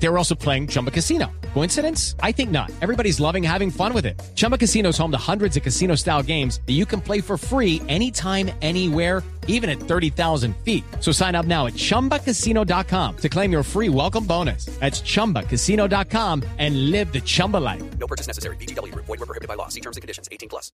[0.00, 1.26] They were also playing Chumba Casino.
[1.54, 2.14] Coincidence?
[2.22, 2.70] I think not.
[2.80, 4.20] Everybody's loving having fun with it.
[4.34, 7.36] Chumba Casino is home to hundreds of casino style games that you can play for
[7.36, 10.84] free anytime, anywhere, even at 30,000 feet.
[11.00, 14.66] So sign up now at chumbacasino.com to claim your free welcome bonus.
[14.78, 17.82] That's chumbacasino.com and live the Chumba life.
[17.98, 18.56] No purchase necessary.
[18.56, 18.94] BGW.
[18.94, 19.68] Void were prohibited by law.
[19.68, 20.28] See terms and conditions.
[20.30, 20.70] 18 plus.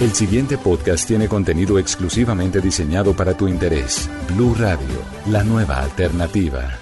[0.00, 4.08] El siguiente podcast tiene contenido exclusivamente diseñado para tu interés.
[4.34, 6.78] Blue Radio, la nueva alternativa.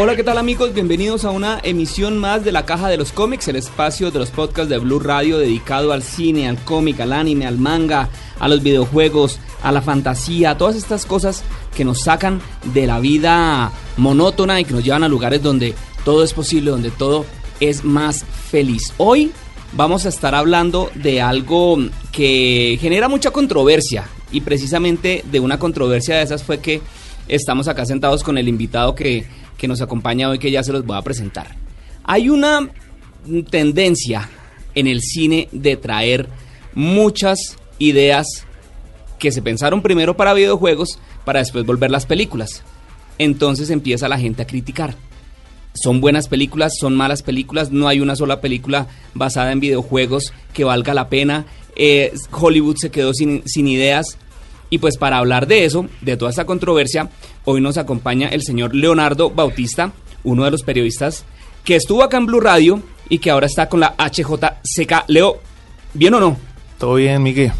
[0.00, 0.72] Hola, ¿qué tal amigos?
[0.74, 4.30] Bienvenidos a una emisión más de la Caja de los Cómics, el espacio de los
[4.30, 8.08] podcasts de Blue Radio dedicado al cine, al cómic, al anime, al manga,
[8.38, 11.42] a los videojuegos, a la fantasía, a todas estas cosas
[11.76, 12.40] que nos sacan
[12.72, 16.92] de la vida monótona y que nos llevan a lugares donde todo es posible, donde
[16.92, 17.26] todo
[17.58, 18.94] es más feliz.
[18.98, 19.32] Hoy
[19.72, 21.76] vamos a estar hablando de algo
[22.12, 26.82] que genera mucha controversia y precisamente de una controversia de esas fue que
[27.26, 29.26] estamos acá sentados con el invitado que,
[29.58, 31.56] que nos acompaña hoy que ya se los voy a presentar.
[32.04, 32.70] Hay una
[33.50, 34.30] tendencia
[34.74, 36.28] en el cine de traer
[36.74, 38.46] muchas ideas
[39.18, 42.62] que se pensaron primero para videojuegos para después volver las películas.
[43.18, 44.94] Entonces empieza la gente a criticar.
[45.74, 50.64] Son buenas películas, son malas películas, no hay una sola película basada en videojuegos que
[50.64, 51.46] valga la pena.
[52.30, 54.18] Hollywood se quedó sin, sin ideas.
[54.70, 57.10] Y pues para hablar de eso, de toda esta controversia,
[57.50, 61.24] hoy nos acompaña el señor Leonardo Bautista, uno de los periodistas
[61.64, 65.04] que estuvo acá en Blue Radio y que ahora está con la HJCK.
[65.08, 65.40] Leo,
[65.94, 66.36] ¿bien o no?
[66.78, 67.52] Todo bien, Miguel.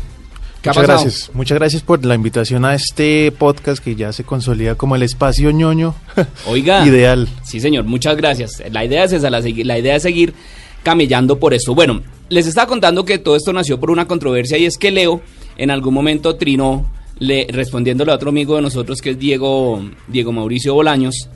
[0.60, 1.30] ¿Qué ha Muchas gracias.
[1.32, 5.50] Muchas gracias por la invitación a este podcast que ya se consolida como el espacio
[5.52, 5.94] ñoño
[6.46, 6.86] Oiga.
[6.86, 7.26] ideal.
[7.42, 8.62] Sí, señor, muchas gracias.
[8.70, 9.40] La idea es esa, la
[9.78, 10.34] idea es seguir
[10.82, 11.74] camellando por esto.
[11.74, 15.22] Bueno, les estaba contando que todo esto nació por una controversia y es que Leo
[15.56, 16.84] en algún momento trinó,
[17.18, 21.28] le, respondiéndole a otro amigo de nosotros que es Diego, Diego Mauricio Bolaños,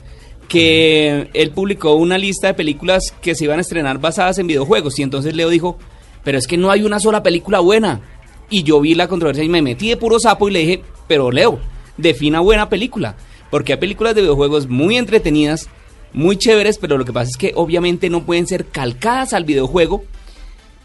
[0.47, 4.99] que él publicó una lista de películas que se iban a estrenar basadas en videojuegos
[4.99, 5.77] y entonces Leo dijo,
[6.23, 8.01] pero es que no hay una sola película buena.
[8.49, 11.31] Y yo vi la controversia y me metí de puro sapo y le dije, pero
[11.31, 11.59] Leo,
[11.97, 13.15] defina buena película.
[13.49, 15.69] Porque hay películas de videojuegos muy entretenidas,
[16.13, 20.03] muy chéveres, pero lo que pasa es que obviamente no pueden ser calcadas al videojuego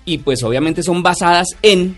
[0.04, 1.96] y pues obviamente son basadas en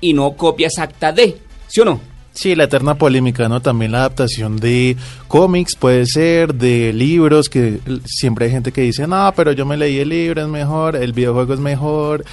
[0.00, 1.36] y no copia exacta de,
[1.66, 2.00] ¿sí o no?
[2.36, 3.60] Sí, la eterna polémica, ¿no?
[3.62, 4.94] También la adaptación de
[5.26, 9.76] cómics puede ser, de libros, que siempre hay gente que dice, no, pero yo me
[9.78, 12.24] leí el libro, es mejor, el videojuego es mejor.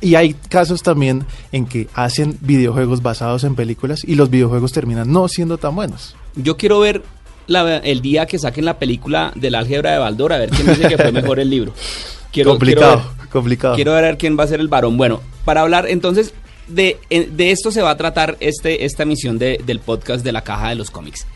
[0.00, 5.12] Y hay casos también en que hacen videojuegos basados en películas y los videojuegos terminan
[5.12, 6.16] no siendo tan buenos.
[6.34, 7.02] Yo quiero ver
[7.46, 10.88] la- el día que saquen la película del álgebra de Baldor, a ver quién dice
[10.88, 11.74] que fue mejor el libro.
[12.32, 13.74] Quiero, complicado, quiero ver- complicado.
[13.74, 14.96] Quiero ver quién va a ser el varón.
[14.96, 16.32] Bueno, para hablar entonces
[16.68, 20.42] de, de esto se va a tratar este, esta emisión de- del podcast de la
[20.44, 21.26] caja de los cómics.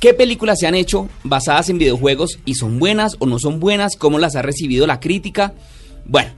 [0.00, 3.96] ¿Qué películas se han hecho basadas en videojuegos y son buenas o no son buenas?
[3.96, 5.54] ¿Cómo las ha recibido la crítica?
[6.04, 6.32] Bueno,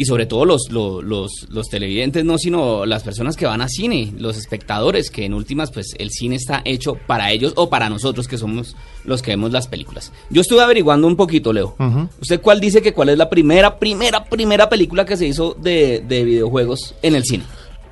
[0.00, 3.68] y sobre todo los, los, los, los televidentes, no, sino las personas que van a
[3.68, 7.90] cine, los espectadores, que en últimas, pues el cine está hecho para ellos o para
[7.90, 10.10] nosotros que somos los que vemos las películas.
[10.30, 11.76] Yo estuve averiguando un poquito, Leo.
[12.18, 16.02] ¿Usted cuál dice que cuál es la primera, primera, primera película que se hizo de,
[16.08, 17.44] de videojuegos en el cine?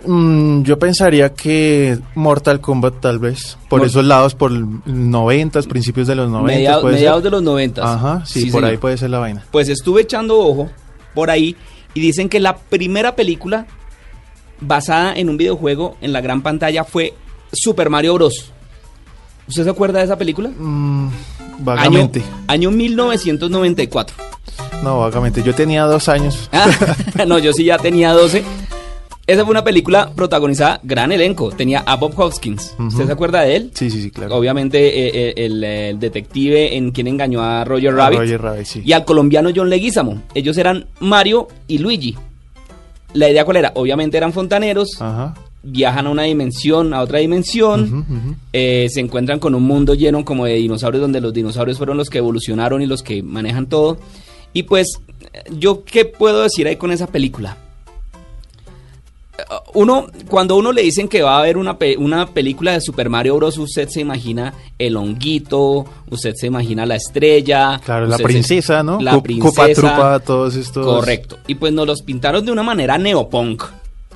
[0.06, 6.14] Mm, yo pensaría que Mortal Kombat tal vez, por esos lados, por 90, principios de
[6.14, 6.46] los 90.
[6.56, 7.00] Media- puede ser.
[7.00, 7.84] mediados de los noventas.
[7.84, 8.70] Ajá, sí, Sí, por señor.
[8.70, 9.44] ahí puede ser la vaina.
[9.50, 10.70] Pues estuve echando ojo
[11.14, 11.56] por ahí
[11.94, 13.66] y dicen que la primera película
[14.60, 17.14] basada en un videojuego en la gran pantalla fue
[17.52, 18.52] Super Mario Bros.
[19.46, 20.50] ¿Usted se acuerda de esa película?
[20.50, 21.08] Mm,
[21.60, 22.20] vagamente.
[22.48, 24.16] Año, año 1994.
[24.82, 25.42] No, vagamente.
[25.42, 26.48] Yo tenía dos años.
[26.52, 26.68] Ah,
[27.26, 28.44] no, yo sí ya tenía 12.
[29.28, 31.50] Esa fue una película protagonizada, gran elenco.
[31.50, 32.74] Tenía a Bob Hoskins.
[32.78, 33.70] ¿Usted se acuerda de él?
[33.74, 34.34] Sí, sí, sí, claro.
[34.34, 38.18] Obviamente eh, eh, el, el detective en quien engañó a Roger A Rabbit.
[38.20, 38.82] Roger Rabbit, sí.
[38.86, 40.22] Y al colombiano John Leguizamo.
[40.34, 42.16] Ellos eran Mario y Luigi.
[43.12, 43.72] La idea cuál era?
[43.74, 45.34] Obviamente eran fontaneros, Ajá.
[45.62, 50.46] viajan a una dimensión, a otra dimensión, eh, se encuentran con un mundo lleno como
[50.46, 53.98] de dinosaurios, donde los dinosaurios fueron los que evolucionaron y los que manejan todo.
[54.54, 54.86] Y pues,
[55.52, 57.58] yo qué puedo decir ahí con esa película.
[59.74, 62.80] Uno, cuando a uno le dicen que va a haber una, pe- una película de
[62.80, 67.80] Super Mario Bros., usted se imagina el honguito, usted se imagina la estrella.
[67.84, 69.00] Claro, la se- princesa, ¿no?
[69.00, 69.50] La princesa.
[69.50, 70.84] Cupa Trupa, todos estos.
[70.86, 71.38] Correcto.
[71.46, 73.62] Y pues nos los pintaron de una manera neopunk.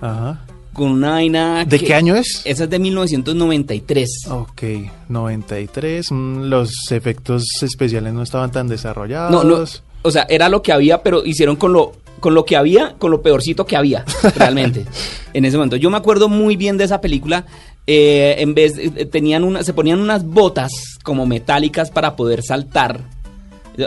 [0.00, 0.40] Ajá.
[0.72, 1.64] con una vaina...
[1.66, 2.40] ¿De que- qué año es?
[2.46, 4.08] Esa es de 1993.
[4.30, 4.62] Ok,
[5.08, 6.10] 93.
[6.10, 9.30] mm, Los efectos especiales no estaban tan desarrollados.
[9.30, 9.64] No, no,
[10.02, 13.10] o sea, era lo que había, pero hicieron con lo, con lo que había, con
[13.10, 14.86] lo peorcito que había, realmente,
[15.34, 15.76] en ese momento.
[15.76, 17.44] Yo me acuerdo muy bien de esa película.
[17.86, 20.70] eh, en vez, de- eh, tenían una, se ponían unas botas
[21.02, 23.00] como metálicas para poder saltar.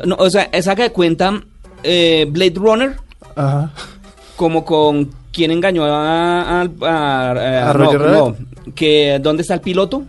[0.06, 1.42] No, o sea, saca de cuenta
[1.84, 2.96] eh, Blade Runner
[3.36, 3.72] Ajá.
[4.36, 8.36] como con quien engañó a, a, a- ¿A Roger no, no,
[8.76, 10.04] que dónde está el piloto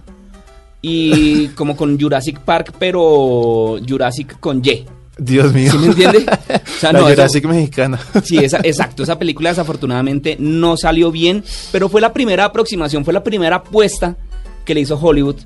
[0.83, 4.85] y como con Jurassic Park pero Jurassic con Y
[5.19, 5.73] Dios mío.
[5.73, 6.27] ¿Sí me entiende?
[6.77, 7.99] O sea, la no, Jurassic mexicana.
[8.23, 9.03] Sí, esa, exacto.
[9.03, 11.43] Esa película desafortunadamente no salió bien,
[11.73, 14.17] pero fue la primera aproximación, fue la primera apuesta
[14.67, 15.37] que le hizo Hollywood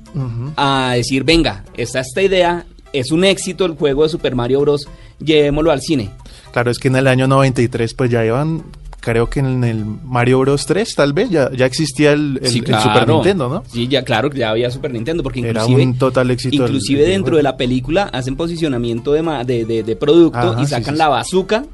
[0.57, 4.89] a decir, venga, está esta idea, es un éxito el juego de Super Mario Bros.,
[5.19, 6.09] llevémoslo al cine.
[6.51, 8.63] Claro, es que en el año 93 pues ya iban,
[9.01, 12.59] creo que en el Mario Bros 3 tal vez ya, ya existía el, el- Sí,
[12.65, 13.63] el Super Nintendo, ¿no?
[13.67, 15.83] Sí, ya claro que ya había Super Nintendo, porque Era inclusive...
[15.83, 19.83] un total éxito Inclusive el dentro de la película hacen posicionamiento de, ma- de, de-
[19.83, 21.65] de producto Ajá, y sacan sí, la bazooka.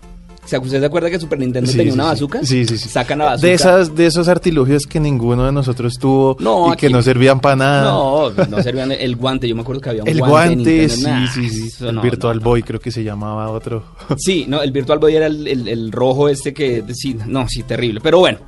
[0.47, 2.39] Sea, ¿usted se acuerda que Super Nintendo Sí, tenía sí, una bazooka?
[2.43, 2.87] Sí, sí, sí.
[2.89, 3.47] Sacan la bazooka.
[3.47, 7.39] De, esas, de esos artilugios que ninguno de nosotros tuvo No, y que no servían
[7.41, 7.83] para nada.
[7.91, 9.47] No, no servían el guante.
[9.47, 10.63] Yo me acuerdo que había un el guante.
[10.63, 11.85] de guante, sí, Nah, sí, sí.
[11.85, 12.43] El no, Virtual no.
[12.43, 13.83] Boy creo que se llamaba otro.
[14.17, 16.83] Sí, no, el Virtual Boy era el, el- el rojo este que...
[16.93, 17.99] Sí, no, sí, terrible.
[18.01, 18.39] Pero bueno.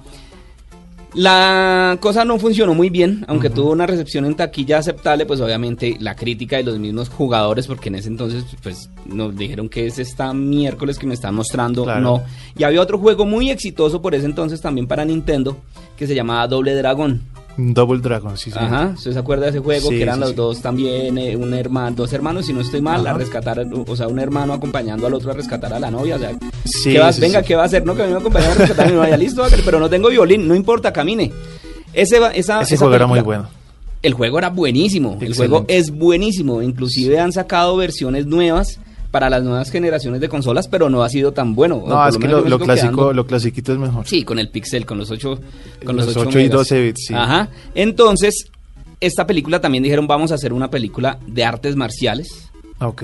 [1.16, 5.98] La cosa no funcionó muy bien, aunque tuvo una recepción en taquilla aceptable, pues obviamente
[6.00, 9.98] la crítica de los mismos jugadores, porque en ese entonces pues nos dijeron que es
[9.98, 12.02] esta miércoles que me están mostrando, Claro.
[12.02, 12.24] no.
[12.56, 15.58] Y había otro juego muy exitoso por ese entonces también para Nintendo,
[15.98, 17.22] que se llamaba Doble Dragón.
[17.74, 18.58] Double Dragon, sí, sí.
[18.60, 19.90] Ajá, ¿usted se acuerda de ese juego?
[19.90, 20.36] Sí, que eran sí, los sí.
[20.36, 24.08] dos también, eh, un hermano, dos hermanos, si no estoy mal, a rescatar, o sea,
[24.08, 26.16] un hermano acompañando al otro a rescatar a la novia.
[26.16, 26.32] O sea,
[26.64, 27.42] Sí, ¿qué venga.
[27.42, 27.86] ¿qué va a hacer?
[27.86, 29.18] No, que a mí me acompañaron a rescatar a mi novia.
[29.18, 31.32] Listo, pero no tengo violín, no importa, camine.
[31.94, 33.50] Ese, esa, Ese esa juego era muy bueno.
[34.02, 36.62] El juego era buenísimo, el juego es buenísimo.
[36.62, 38.80] Inclusive han sacado versiones nuevas
[39.12, 41.84] para las nuevas generaciones de consolas, pero no ha sido tan bueno.
[41.88, 44.08] No, es que lo, clásico, quedando- lo clasiquito es mejor.
[44.08, 45.40] Sí, con el pixel, con los 8
[45.86, 46.58] con los Los 8 8 y megas.
[46.58, 47.14] 12 bits, sí.
[47.16, 47.50] Ajá.
[47.74, 48.46] Entonces,
[49.00, 53.04] esta película también dijeron, vamos a hacer una película de artes marciales Ok.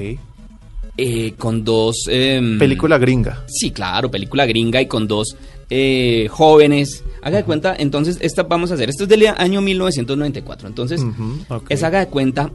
[0.98, 3.44] eh, con dos em, Película gringa.
[3.48, 5.36] Sí, claro, película gringa y con dos
[5.70, 7.04] eh, jóvenes.
[7.24, 8.90] Haga de cuenta, entonces, esta vamos a hacer.
[8.90, 10.68] Esto es del año 1994.
[10.68, 11.64] Entonces, Ujú, ok.
[11.70, 12.52] es haga de cuenta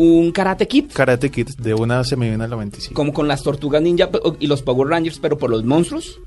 [0.00, 0.86] un Karate Kid.
[0.92, 2.94] Karate Kid, de una se me viene a la 25.
[2.94, 4.08] Como con las tortugas ninja
[4.38, 6.18] y los Power Rangers, pero por los monstruos.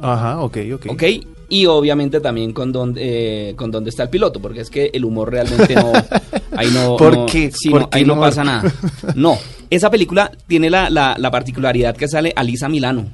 [0.00, 0.86] Ajá, ok, ok.
[0.90, 1.02] ¿Ok?
[1.48, 5.04] Y obviamente también con donde, eh, con dónde está el piloto, porque es que el
[5.04, 5.92] humor realmente no.
[6.56, 6.96] Ahí no.
[6.96, 7.50] ¿Por no- qué?
[7.52, 8.72] sí, ¿Por no, qué ahí no pasa nada.
[9.14, 9.38] No.
[9.70, 13.06] Esa película tiene la, la, la particularidad que sale Alisa Milano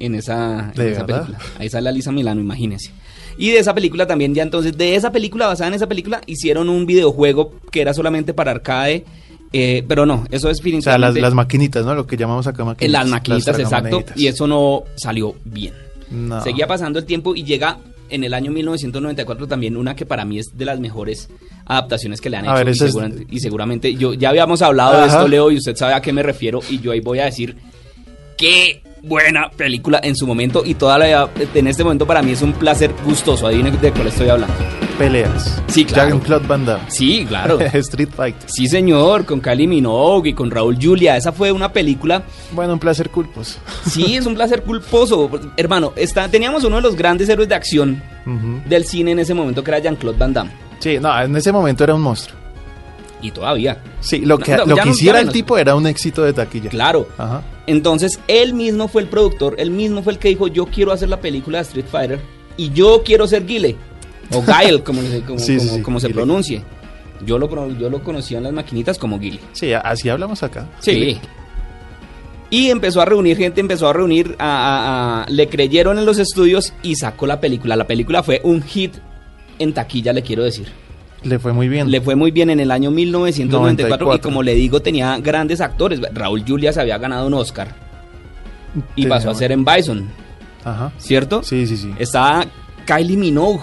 [0.00, 1.38] en esa, en ¿De esa película.
[1.58, 2.92] Ahí sale Alisa Milano, imagínense.
[3.36, 6.68] Y de esa película también, ya entonces, de esa película, basada en esa película, hicieron
[6.68, 9.04] un videojuego que era solamente para arcade.
[9.52, 11.94] Eh, pero no, eso es O sea, las, maquinitas, ¿no?
[11.94, 13.02] Lo que llamamos acá maquinitas.
[13.02, 14.04] las maquinitas, exacto.
[14.16, 15.74] Y eso no salió bien.
[16.10, 16.42] No.
[16.42, 17.78] Seguía pasando el tiempo y llega
[18.10, 21.28] en el año 1994 también una que para mí es de las mejores
[21.66, 22.54] adaptaciones que le han hecho.
[22.54, 25.56] ver, y, esa es- seguramente, y seguramente yo ya habíamos hablado de esto, Leo, y
[25.56, 26.60] usted sabe a qué me refiero.
[26.70, 27.56] Y yo ahí voy a decir
[28.36, 30.62] qué buena película en su momento.
[30.64, 33.46] Y toda la, en este momento para mí es un placer gustoso.
[33.46, 34.54] Adivine de cuál estoy hablando.
[34.98, 35.62] Peleas.
[35.68, 36.10] Sí, claro.
[36.10, 36.84] Jean-Claude Van Damme.
[36.88, 37.60] Sí, claro.
[37.72, 38.50] Street Fighter.
[38.50, 41.16] Sí, señor, con Kylie Minogue y con Raúl Julia.
[41.16, 43.58] Esa fue una película Bueno, un placer culpos.
[43.88, 45.30] Sí, es un placer culposo.
[45.56, 48.02] Hermano, está, teníamos uno de los grandes héroes de acción
[48.66, 50.50] del cine en ese momento que era Jean-Claude Van Damme.
[50.80, 52.36] Sí, no, en ese momento era un monstruo.
[53.22, 53.80] Y todavía.
[54.00, 56.70] Sí, lo que, No, lo que hiciera el tipo era un éxito de taquilla.
[56.70, 57.08] Claro.
[57.18, 57.42] Ajá.
[57.66, 61.08] Entonces, él mismo fue el productor, él mismo fue el que dijo, yo quiero hacer
[61.08, 62.20] la película de Street Fighter
[62.56, 63.76] y yo quiero ser Guile.
[64.32, 66.14] O Guile, como, se- como, Sí, sí, como- sí, como se Guile.
[66.16, 66.62] pronuncie.
[67.24, 69.40] Yo lo, yo lo conocía en las maquinitas como Guile.
[69.52, 70.66] Sí, así hablamos acá.
[70.80, 71.18] Sí.
[72.50, 76.18] Y empezó a reunir gente, empezó a reunir, a, a- a- le creyeron en los
[76.18, 77.76] estudios y sacó la película.
[77.76, 78.94] La película fue un hit
[79.58, 80.68] en taquilla, le quiero decir.
[81.24, 81.90] Le fue muy bien.
[81.90, 84.22] Le fue muy bien en el año 1994 y 94.
[84.30, 86.00] como le digo tenía grandes actores.
[86.14, 87.74] Raúl Julia se había ganado un Oscar
[88.94, 90.08] y Tenía- pasó a ser en Bison,
[90.64, 90.92] Ajá.
[90.98, 91.42] ¿cierto?
[91.42, 91.92] Sí, sí, sí.
[91.98, 92.46] Estaba
[92.86, 93.62] Kylie Minogue.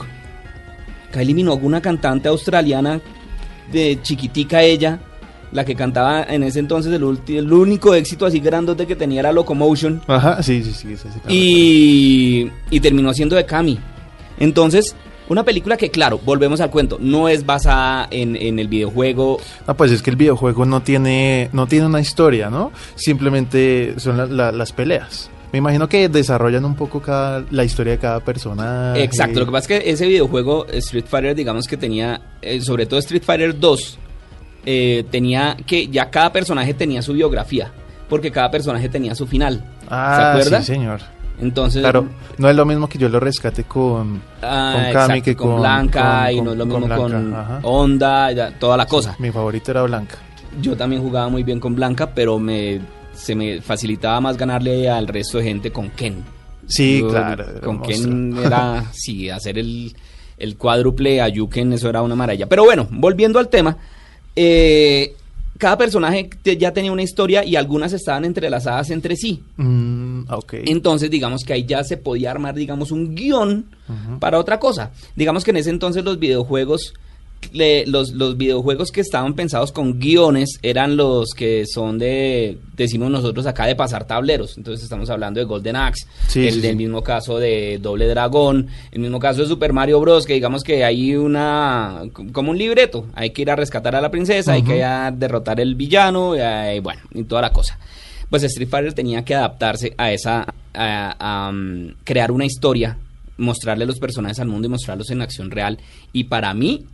[1.16, 3.00] Kylie Minogue, una cantante australiana
[3.72, 5.00] de chiquitica ella,
[5.54, 9.22] la que cantaba en ese entonces el, ulti- el único éxito así grandote que tenía
[9.22, 10.92] era Locomotion Ajá, sí, sí, sí.
[10.94, 11.28] ese sí, claro.
[11.34, 13.80] y, y terminó siendo de Cami.
[14.38, 14.94] Entonces,
[15.30, 19.40] una película que, claro, volvemos al cuento, no es basada en, en el videojuego.
[19.66, 22.72] No, pues es que el videojuego no tiene, no tiene una historia, ¿no?
[22.96, 25.30] Simplemente son la- la- las peleas.
[25.56, 28.92] Me imagino que desarrollan un poco cada, la historia de cada persona.
[28.98, 32.86] Exacto, lo que pasa es que ese videojuego Street Fighter, digamos que tenía, eh, sobre
[32.86, 33.98] todo Street Fighter 2,
[34.66, 37.72] eh, tenía que ya cada personaje tenía su biografía,
[38.10, 39.64] porque cada personaje tenía su final.
[39.90, 40.60] Ah, ¿Se acuerda?
[40.60, 41.00] sí, señor.
[41.40, 42.06] Entonces, Claro,
[42.38, 45.60] no es lo mismo que yo lo rescate con, ah, con exacto, que con, con
[45.62, 47.60] Blanca con- y no es lo mismo con Blanca, ajá.
[47.64, 49.16] Honda, ya, toda la cosa.
[49.20, 50.18] Mi favorito era Blanca.
[50.62, 52.82] Yo también jugaba muy bien con Blanca, pero me
[53.16, 56.24] se me facilitaba más ganarle al resto de gente con Ken.
[56.68, 57.46] Sí, Yo, claro.
[57.64, 58.46] Con Ken monstruo.
[58.46, 59.96] era, sí, hacer el,
[60.38, 62.48] el cuádruple a Yuken, eso era una maravilla.
[62.48, 63.78] Pero bueno, volviendo al tema,
[64.36, 65.14] eh,
[65.58, 69.42] cada personaje te- ya tenía una historia y algunas estaban entrelazadas entre sí.
[69.58, 70.24] Mm.
[70.66, 73.66] Entonces, digamos que ahí ya se podía armar, digamos, un guion
[74.20, 74.92] para otra cosa.
[75.16, 76.94] Digamos que en ese entonces los videojuegos,
[77.54, 83.12] le- los, los videojuegos que estaban pensados con guiones eran los que son de, decimos
[83.12, 84.58] nosotros acá, de pasar tableros.
[84.58, 86.78] Entonces estamos hablando de Golden Axe, Sí, el sí, del sí.
[86.78, 90.84] mismo caso de Doble Dragón, el mismo caso de Super Mario Bros, que digamos que
[90.84, 94.78] hay una, como un libreto, hay que ir a rescatar a la princesa, hay que
[94.78, 97.78] ir a derrotar el villano, y bueno, y toda la cosa
[98.28, 101.16] pues Street Fighter tenía que adaptarse a esa, a,
[101.48, 102.98] a, um, crear una historia,
[103.38, 105.78] mostrarle los personajes al mundo y mostrarlos en acción real.
[106.12, 106.86] Y para mí,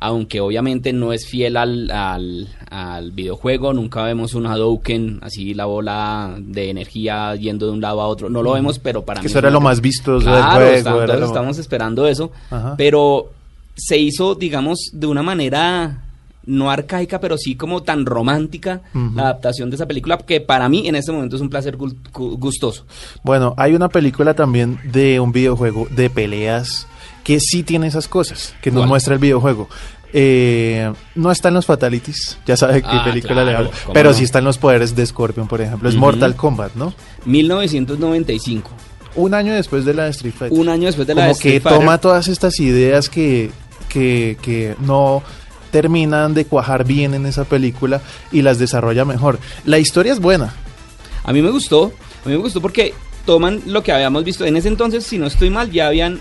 [0.00, 5.64] aunque obviamente no es fiel al, al, al videojuego, nunca vemos un Hadouken, así la
[5.66, 9.24] bola de energía yendo de un lado a otro, no lo vemos, pero para Que
[9.24, 9.30] mí...
[9.30, 12.74] eso es era una- lo más vistoso del juego, lo- estamos esperando eso, Ajá.
[12.76, 13.30] pero
[13.76, 16.02] se hizo, digamos, de una manera
[16.46, 18.80] no arcaica, pero sí como tan romántica
[19.14, 21.94] la adaptación de esa película, que para mí en este momento es un placer gu-
[22.10, 22.86] gu- gustoso.
[23.22, 26.86] Bueno, hay una película también de un videojuego de peleas
[27.28, 28.88] que sí tiene esas cosas, que nos ¿Cuál?
[28.88, 29.68] muestra el videojuego.
[30.14, 34.16] Eh, no están los fatalities, ya sabe qué Ah, película le hablo, pero no.
[34.16, 35.90] sí están los poderes de Scorpion, por ejemplo.
[35.90, 35.94] Es.
[35.94, 36.94] Mortal Kombat, ¿no?
[37.26, 38.70] 1995,
[39.16, 40.58] Un año después de la de Street Fighter.
[40.58, 43.50] un año después de la Como de Street que Fighter, toma todas estas ideas que,
[43.90, 45.22] que, que no
[45.70, 48.00] terminan de cuajar bien en esa película
[48.32, 49.38] y las desarrolla mejor.
[49.66, 50.54] La historia es buena.
[51.24, 51.92] A mí me gustó,
[52.24, 52.94] a mí me gustó porque
[53.26, 54.46] toman lo que habíamos visto.
[54.46, 56.20] En ese entonces, si no estoy mal, ya habían,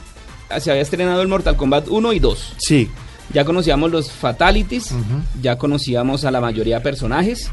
[0.60, 2.54] se había estrenado el Mortal Kombat 1 y 2.
[2.58, 2.89] Sí.
[3.34, 4.94] Ya conocíamos los fatalities,
[5.42, 7.51] ya conocíamos a la mayoría de personajes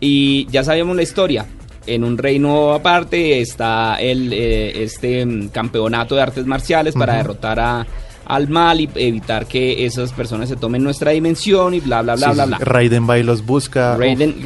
[0.00, 1.46] y ya sabíamos la historia.
[1.86, 7.58] En un reino aparte está el eh, este mm, campeonato de artes marciales para derrotar
[7.58, 7.86] a,
[8.26, 12.28] al mal y evitar que esas personas se tomen nuestra dimensión y bla bla bla
[12.28, 12.58] Sí, bla bla.
[12.60, 13.96] Raiden va y los busca.
[13.96, 14.36] Raiden,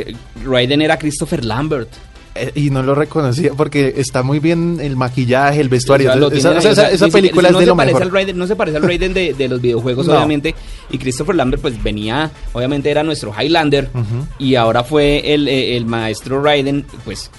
[0.44, 1.90] Raiden era Christopher Lambert.
[2.34, 6.08] Eh, y no lo reconocía porque está muy bien el maquillaje, el vestuario.
[6.08, 8.12] O sea, lo esa, ahí, o sea, película no es de lo mejor.
[8.12, 10.14] Raiden, no se parece al Raiden de, de los videojuegos, No.
[10.14, 10.54] obviamente.
[10.90, 13.90] Y Christopher Lambert, pues venía, obviamente era nuestro Highlander.
[14.38, 17.30] Y ahora fue el, eh, el maestro Raiden, pues,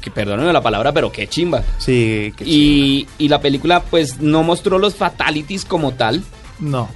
[0.00, 1.62] que perdónenme la palabra, pero qué chimba.
[1.78, 6.22] Sí, qué Y, y la película, pues, no mostró los fatalities como tal,
[6.58, 6.88] No,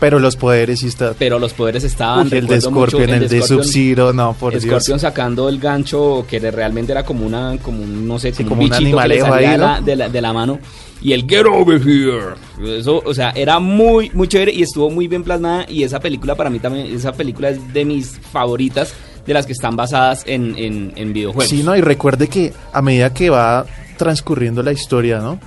[0.00, 1.14] pero los poderes sí está.
[1.18, 2.28] pero los poderes estaban.
[2.30, 4.64] Uy, el de recuerdo mucho Scorpion, el de Scorpion- Sub-Zero, no, por Dios.
[4.64, 8.56] Scorpion sacando el gancho que realmente era como una, como un, no sé, Sí, como,
[8.56, 9.66] como un bichito que le animalejo salía ahí, de, ¿no?
[9.66, 10.58] la, de, la, de la mano.
[11.00, 12.78] Y el Get Over Here.
[12.78, 15.64] Eso, o sea, era muy, muy chévere y estuvo muy bien plasmada.
[15.68, 18.92] Y esa película para mí también, esa película es de mis favoritas,
[19.24, 21.50] de las que están basadas en, en, en videojuegos.
[21.50, 23.64] Sí, no, y recuerde que a medida que va
[23.96, 25.38] transcurriendo la historia, ¿no?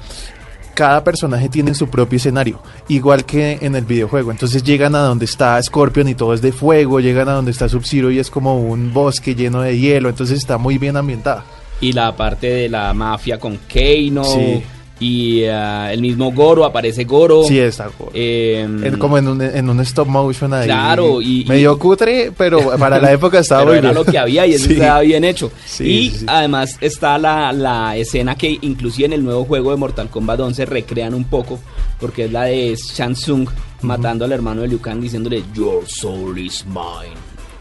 [0.73, 4.31] Cada personaje tiene su propio escenario, igual que en el videojuego.
[4.31, 7.67] Entonces llegan a donde está Scorpion y todo es de fuego, llegan a donde está
[7.67, 11.43] Sub-Zero y es como un bosque lleno de hielo, entonces está muy bien ambientada.
[11.81, 14.23] Y la parte de la mafia con Keino.
[14.23, 14.63] Sí.
[15.01, 17.43] Y ah, el mismo Goro, aparece Goro.
[17.43, 20.65] Sí, está Em, en- como en un, en un stop motion ahí.
[20.67, 24.05] Claro, y- medio y- cutre, pero para la época estaba pero muy era bien.
[24.05, 24.73] lo que había y eso Sí.
[24.73, 25.51] estaba bien hecho.
[25.65, 29.77] Sí, y sí, además está la, la escena que inclusive en el nuevo juego de
[29.77, 31.59] Mortal Kombat 11 recrean un poco,
[31.99, 33.49] porque es la de Shang Tsung
[33.81, 37.15] matando al hermano de Liu Kang diciéndole Your soul is mine.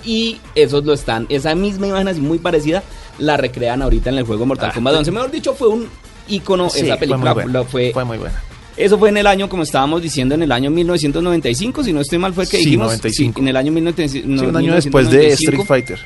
[0.04, 2.82] Y esos lo están, esa misma imagen así muy parecida
[3.18, 5.10] la recrean ahorita en el juego Mortal Ah, Kombat 11.
[5.10, 5.86] Mejor dicho, fue un
[6.30, 7.32] icono Sí, esa fue muy película.
[7.34, 8.42] buena, fue, fue muy buena.
[8.76, 12.18] eso fue en el año, como estábamos diciendo, en el año 1995, si no estoy
[12.18, 12.86] mal fue que Sí, dijimos.
[12.88, 13.34] 95.
[13.36, 14.40] Sí, en el año 1995.
[14.42, 15.98] Sí, un año después de Street Fighter.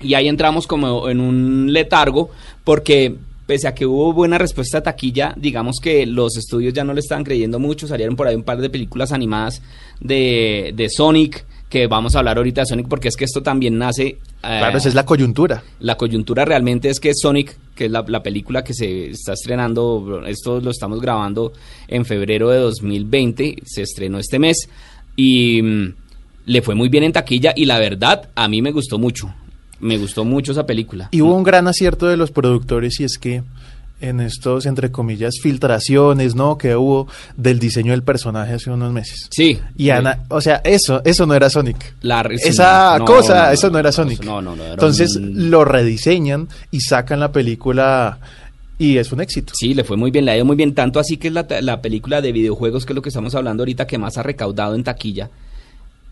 [0.00, 2.30] Y ahí entramos como en un letargo
[2.64, 3.14] porque
[3.46, 7.00] pese a que hubo buena respuesta a taquilla, digamos que los estudios ya no le
[7.00, 9.62] estaban creyendo mucho, salieron por ahí un par de películas animadas
[10.00, 13.78] de, de Sonic, que vamos a hablar ahorita de Sonic porque es que esto también
[13.78, 14.06] nace...
[14.06, 15.62] eh, Claro, esa es la coyuntura.
[15.80, 20.22] la coyuntura realmente es que Sonic, que es la, la película que se está estrenando,
[20.26, 21.54] esto lo estamos grabando
[21.88, 24.68] en febrero de 2020, se estrenó este mes
[25.16, 25.94] y mm,
[26.44, 29.34] le fue muy bien en taquilla y la verdad a mí me gustó mucho,
[29.80, 31.08] me gustó mucho esa película.
[31.10, 33.42] Y hubo un gran acierto de los productores y es que
[34.02, 36.58] en estos, entre comillas, filtraciones, ¿no?
[36.58, 39.28] Que hubo del diseño del personaje hace unos meses.
[39.30, 39.58] Sí.
[39.76, 41.94] Y Ana, o sea, eso, eso no era Sonic.
[42.02, 44.22] La- sí, Esa no, cosa, no, eso no era Sonic.
[44.24, 48.18] no, no, no, era Entonces un- lo rediseñan y sacan la película
[48.78, 49.52] y es un éxito.
[49.56, 51.46] Sí, le fue muy bien, le ha ido muy bien, tanto así que es la,
[51.60, 54.74] la película de videojuegos, que es lo que estamos hablando ahorita, que más ha recaudado
[54.74, 55.30] en taquilla,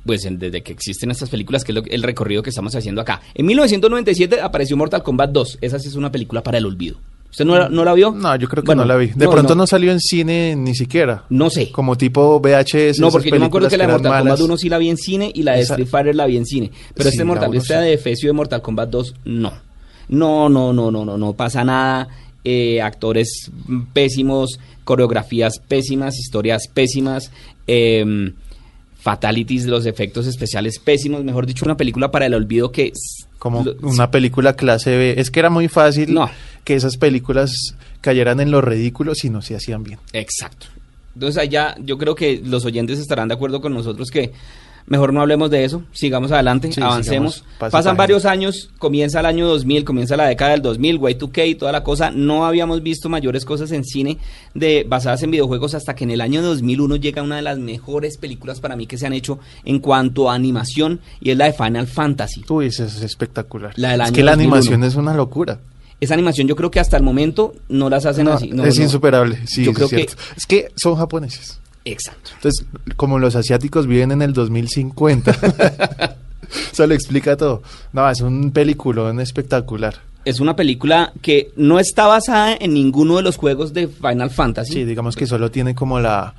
[0.07, 3.01] pues en- desde que existen estas películas, que es lo- el recorrido que estamos haciendo
[3.01, 3.21] acá.
[3.35, 6.99] En 1997 apareció Mortal Kombat 2, esa sí es una película para el olvido.
[7.31, 8.11] ¿Usted no, la- no la vio?
[8.11, 9.07] No, yo creo que Bueno, no la vi.
[9.09, 9.63] De no, pronto no.
[9.63, 9.67] no.
[9.67, 11.25] salió en cine ni siquiera.
[11.31, 11.71] No sé.
[11.71, 12.99] Como tipo VHS.
[12.99, 14.41] No, porque yo me acuerdo que la de Mortal Kombat malas.
[14.41, 16.47] 1 sí la vi en cine y la de Esa- Street Fighter la vi en
[16.47, 16.71] cine.
[16.95, 17.85] Pero Sí, este Mortal, esta sí.
[17.87, 19.53] de Efesio de Mortal Kombat 2, no.
[20.09, 22.09] No, no, no, no, no, no pasa nada.
[22.43, 23.51] Eh, actores
[23.93, 27.31] pésimos, coreografías pésimas, historias pésimas,
[27.69, 28.33] em,
[28.99, 31.23] fatalities, los efectos especiales pésimos.
[31.25, 32.93] Mejor dicho, una película para el olvido que...
[33.39, 35.15] Como lo- una película clase B.
[35.19, 36.29] Es que era muy fácil No.
[36.65, 37.53] Que esas películas
[38.01, 39.99] cayeran en lo ridículo si no se hacían bien.
[40.13, 40.67] Exacto.
[41.15, 44.33] Entonces allá yo creo que los oyentes estarán de acuerdo con nosotros que
[44.87, 47.35] mejor no hablemos de eso, sigamos adelante, Sí, avancemos.
[47.35, 47.93] sigamos, Pasan página.
[47.95, 51.85] varios años, comienza el año 2000, comienza la década del 2000, Y2K y toda la
[51.85, 52.11] cosa.
[52.11, 54.19] No habíamos visto mayores cosas en cine
[54.55, 58.17] de basadas en videojuegos hasta que en el año 2001 llega una de las mejores
[58.17, 61.53] películas para mí que se han hecho en cuanto a animación y es la de
[61.53, 62.45] Final Fantasy.
[62.49, 63.73] Uy, eso es espectacular.
[63.77, 64.55] La del es año que la 2001.
[64.57, 65.61] animación es una locura.
[66.01, 68.49] Esa animación yo creo que hasta el momento no las hacen No, así.
[68.51, 68.85] No, es no.
[68.85, 69.39] insuperable.
[69.47, 70.15] Sí, Yo es creo que- cierto.
[70.37, 71.61] Es que son japoneses.
[71.85, 72.31] Exacto.
[72.37, 72.67] Entonces,
[72.97, 75.31] como los asiáticos viven en el 2050,
[76.73, 77.63] eso lo explica todo.
[77.93, 79.95] No, es un peliculón espectacular.
[80.25, 84.73] Es una película que no está basada en ninguno de los juegos de Final Fantasy.
[84.75, 86.35] Sí, digamos que solo tiene como la,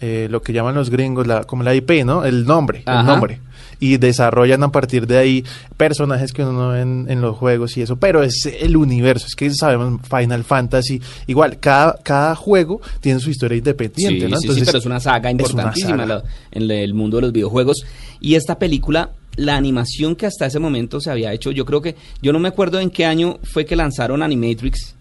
[0.00, 2.24] eh, lo que llaman los gringos, la, como la IP, ¿no?
[2.24, 3.00] El nombre, Ajá.
[3.00, 3.40] el nombre.
[3.80, 5.44] Y desarrollan a partir de ahí
[5.76, 9.26] personajes que uno no ve en, en los juegos y eso, pero es el universo,
[9.26, 14.38] es que sabemos Final Fantasy, igual, cada, cada juego tiene su historia independiente, Sí, ¿no?
[14.38, 16.22] sí, sí, pero es una saga una importantísima saga.
[16.52, 17.84] en el mundo de los videojuegos.
[18.20, 21.96] Y esta película, la animación que hasta ese momento se había hecho, yo creo que,
[22.22, 24.94] yo no me acuerdo en qué año fue que lanzaron Animatrix,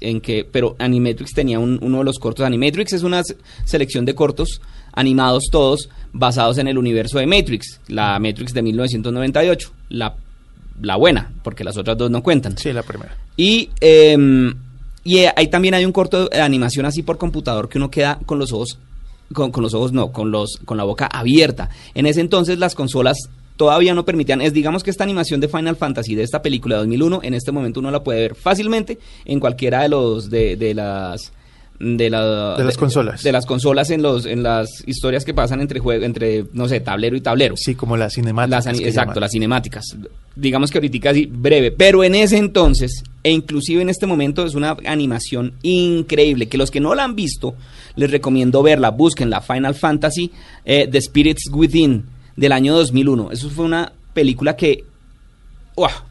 [0.00, 2.44] en que, pero Animatrix tenía un- uno de los cortos.
[2.46, 4.60] Animatrix es una se- selección de cortos
[4.92, 10.14] animados todos basados en el universo de Matrix, la Matrix de 1998, la,
[10.80, 12.56] la buena, porque las otras dos no cuentan.
[12.58, 13.16] Sí, la primera.
[13.36, 14.16] Y, eh,
[15.04, 18.18] y eh, ahí también hay un corto de animación así por computador que uno queda
[18.26, 18.78] con los ojos,
[19.32, 21.70] con, con los ojos no, con los, con la boca abierta.
[21.94, 23.16] En ese entonces las consolas
[23.62, 26.80] todavía no permitían, es digamos que esta animación de Final Fantasy de esta película de
[26.80, 30.74] 2001, en este momento uno la puede ver fácilmente en cualquiera de los, de, de
[30.74, 31.32] las
[31.78, 33.22] de, la- De las consolas.
[33.22, 36.80] de las consolas en los en las historias que pasan entre juego entre no sé
[36.80, 37.56] tablero y tablero.
[37.56, 39.84] Sí, como las ani- exacto, las cinemáticas.
[40.34, 44.54] Digamos que ahorita así breve, pero en ese entonces, e inclusive en este momento, es
[44.56, 47.54] una animación increíble, que los que no la han visto,
[47.96, 50.30] les recomiendo verla, busquen la Final Fantasy
[50.64, 52.04] eh, The Spirits Within
[52.36, 53.30] del año 2001.
[53.32, 54.84] Eso fue una película que,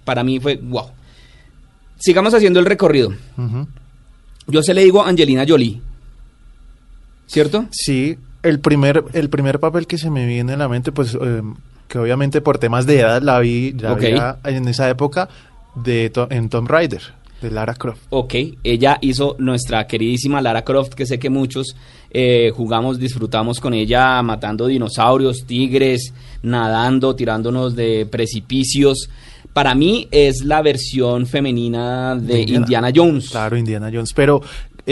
[0.06, 0.88] para mí fue wow.
[1.98, 3.14] Sigamos haciendo el recorrido.
[4.48, 5.80] Yo se le digo Angelina Jolie,
[7.28, 7.66] ¿cierto?
[7.72, 11.42] Sí, el primer, el primer papel que se me viene a la mente, pues eh,
[11.88, 14.08] que obviamente por temas de edad la vi, la vi
[14.46, 15.30] en esa época
[15.76, 17.02] de To- en Tomb Raider,
[17.42, 18.04] de Lara Croft.
[18.10, 21.76] Ok, ella hizo nuestra queridísima Lara Croft, que sé que muchos
[22.12, 29.10] eh, jugamos, disfrutamos con ella matando dinosaurios, tigres, nadando, tirándonos de precipicios.
[29.54, 32.42] Para mí es la versión femenina de.
[32.42, 33.30] Indiana Jones.
[33.30, 34.42] Claro, Indiana Jones, pero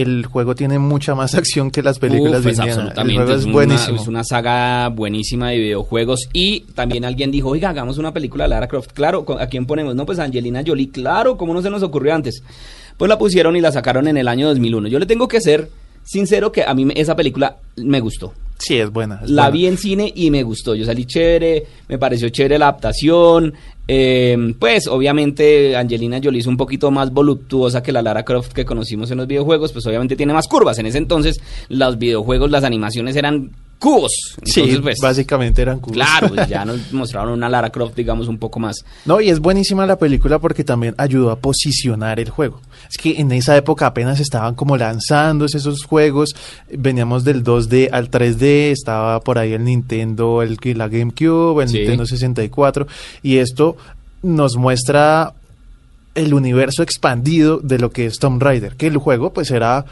[0.02, 2.74] el juego tiene mucha más acción que las películas Uf, de es Indiana.
[2.82, 3.14] absolutamente.
[3.14, 4.02] El juego es, una, buenísimo.
[4.02, 6.30] es una saga buenísima de videojuegos.
[6.34, 8.92] Y también alguien dijo, oiga, hagamos una película de Lara Croft.
[8.94, 9.96] Claro, ¿con- ¿a quién ponemos?
[9.96, 10.90] No, pues Angelina Jolie.
[10.90, 12.42] Claro, ¿cómo no se nos ocurrió antes?
[12.98, 14.88] Pues la pusieron y la sacaron en el año 2001.
[14.90, 15.70] Yo le tengo que ser
[16.10, 18.34] sincero que a mí me- esa película me gustó.
[18.58, 19.22] Sí, es buena.
[19.24, 19.50] es La buena.
[19.52, 20.76] vi en cine y me gustó.
[20.76, 23.54] Yo salí chévere, me pareció chévere la adaptación.
[23.92, 28.64] eh, pues obviamente Angelina Jolie es un poquito más voluptuosa que la Lara Croft que
[28.64, 30.78] conocimos en los videojuegos, pues obviamente tiene más curvas.
[30.78, 34.12] En ese entonces los videojuegos, las animaciones eran cubos.
[34.44, 35.96] Sí, pues, básicamente eran cubos.
[35.96, 38.84] Claro, pues ya nos mostraron una Lara Croft, digamos, un poco más.
[39.06, 42.62] No, y es buenísima la película porque también ayudó a posicionar el juego.
[42.90, 46.36] Es que en esa época apenas estaban como lanzándose esos juegos,
[46.72, 51.78] veníamos del 2D al 3D, estaba por ahí el Nintendo, el, la GameCube, el Sí.
[51.80, 52.88] Nintendo 64,
[53.24, 53.78] y esto
[54.22, 55.34] nos muestra
[56.16, 59.86] el universo expandido de lo que es Tomb Raider, que el juego pues era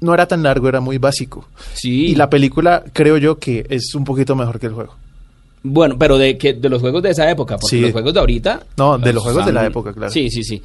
[0.00, 1.48] no era tan largo, era muy básico.
[1.74, 2.06] Sí.
[2.06, 4.94] Y la película creo yo que es un poquito mejor que el juego.
[5.62, 7.82] Bueno, pero de, que, de los juegos de esa época, porque Sí.
[7.82, 8.62] los juegos de ahorita...
[8.76, 10.12] No, de los juegos de la época, claro.
[10.12, 10.62] Sí, sí, sí.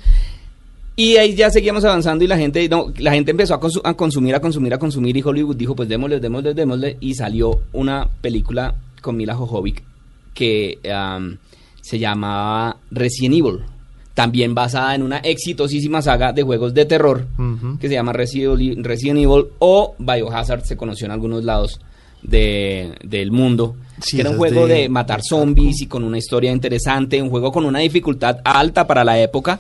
[0.95, 3.95] Y ahí ya seguíamos avanzando y la gente, no, la gente empezó a, consu- a
[3.95, 8.07] consumir, a consumir, a consumir y Hollywood dijo, pues démosle, démosle, démosle y salió una
[8.21, 9.81] película con Mila Jojovic
[10.35, 11.37] que am,
[11.81, 13.59] se llamaba Resident Evil,
[14.13, 17.25] también basada en una exitosísima saga de juegos de terror
[17.79, 21.79] que se llama Resident, Evil o Biohazard, se conoció en algunos lados
[22.21, 23.75] de- del mundo.
[24.01, 27.29] Sí, que era un juego de- de matar zombies y con una historia interesante, un
[27.29, 29.59] juego con una dificultad alta para la época.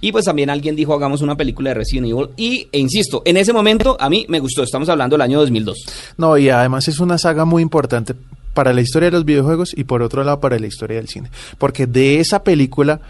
[0.00, 2.28] Y pues también alguien dijo, hagamos una película de Resident Evil.
[2.36, 4.62] Y, e insisto, en ese momento a mí me gustó.
[4.62, 5.76] Estamos hablando del año 2002.
[6.16, 8.14] No, y además es una saga muy importante
[8.54, 11.30] para la historia de los videojuegos y por otro lado para la historia del cine.
[11.58, 13.00] Porque de esa película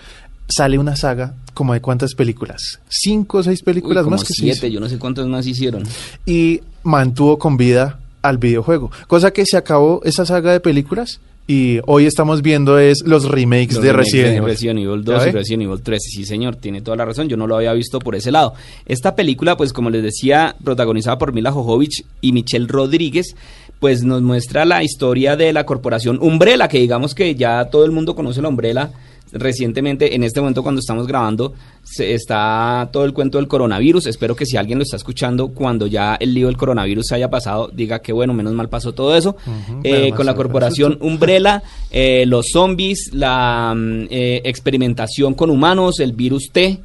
[0.48, 2.80] sale una saga como de cuántas películas?
[2.88, 4.74] Cinco o seis películas Uy, como más que siete, hizo.
[4.74, 5.82] yo no sé cuántos más hicieron.
[6.26, 8.90] y mantuvo con vida al videojuego.
[9.06, 13.74] Cosa que se acabó esa saga de películas y hoy estamos viendo es los remakes
[13.76, 14.48] Los de remakes Resident de Evil.
[14.48, 15.32] Resident Evil 2 ¿Ya y?
[15.32, 16.02] Resident Evil 3.
[16.02, 17.28] Sí, señor, tiene toda la razón.
[17.28, 18.52] Yo no lo había visto por ese lado.
[18.84, 23.34] Esta película, pues como les decía, protagonizada por Mila Jovovich y Michelle Rodríguez,
[23.80, 27.92] pues nos muestra la historia de la corporación Umbrella, que digamos que ya todo el
[27.92, 28.90] mundo conoce la Umbrella.
[29.30, 34.06] Recientemente, en este momento cuando estamos grabando, se está todo el cuento del coronavirus.
[34.06, 37.68] Espero que si alguien lo está escuchando, cuando ya el lío del coronavirus haya pasado,
[37.70, 39.36] diga que bueno, menos mal pasó todo eso.
[39.84, 46.12] Eh, con la corporación Umbrella, eh, los zombies, la mm, eh, experimentación con humanos, el
[46.12, 46.80] virus T.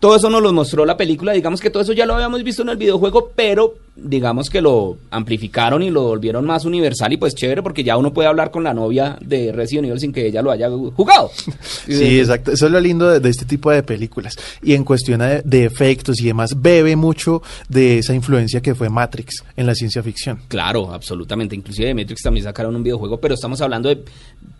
[0.00, 1.32] Todo eso nos lo mostró la película.
[1.32, 4.98] Digamos que todo eso ya lo habíamos visto en el videojuego, pero digamos que lo
[5.10, 7.12] amplificaron y lo volvieron más universal.
[7.12, 10.12] Y pues chévere, porque ya uno puede hablar con la novia de Resident Evil sin
[10.12, 11.30] que ella lo haya jugado.
[11.86, 12.50] Sí, exacto.
[12.52, 14.36] Eso es lo lindo de, de este tipo de películas.
[14.62, 18.88] Y en cuestión de, de efectos y demás, bebe mucho de esa influencia que fue
[18.88, 20.40] Matrix en la ciencia ficción.
[20.48, 21.54] Claro, absolutamente.
[21.54, 24.02] Inclusive de Matrix también sacaron un videojuego, pero estamos hablando de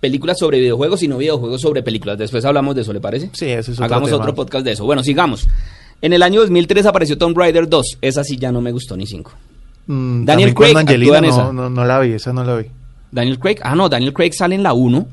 [0.00, 2.16] películas sobre videojuegos y no videojuegos sobre películas.
[2.16, 3.30] Después hablamos de eso, ¿le parece?
[3.32, 4.22] Sí, ese es otro Hagamos tema.
[4.22, 4.84] otro podcast de eso.
[4.84, 5.48] Bueno, sigamos.
[6.02, 7.98] En el año 2003 apareció Tomb Raider 2.
[8.00, 9.32] Esa sí ya no me gustó ni cinco.
[9.86, 11.52] Mm, Daniel Craig Angelina, actúa en no, esa.
[11.52, 12.66] no, no la vi, esa no la vi.
[13.10, 15.06] Daniel Craig, ah no, Daniel Craig sale en la 1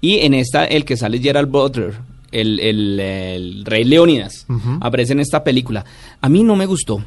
[0.00, 1.94] y en esta el que sale es Gerald Butler,
[2.30, 4.46] el, el, el rey Leónidas,
[4.80, 5.84] aparece en esta película.
[6.20, 7.02] A mí no me gustó.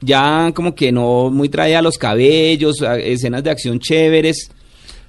[0.00, 4.50] Ya como que no muy traía los cabellos, escenas de acción chéveres,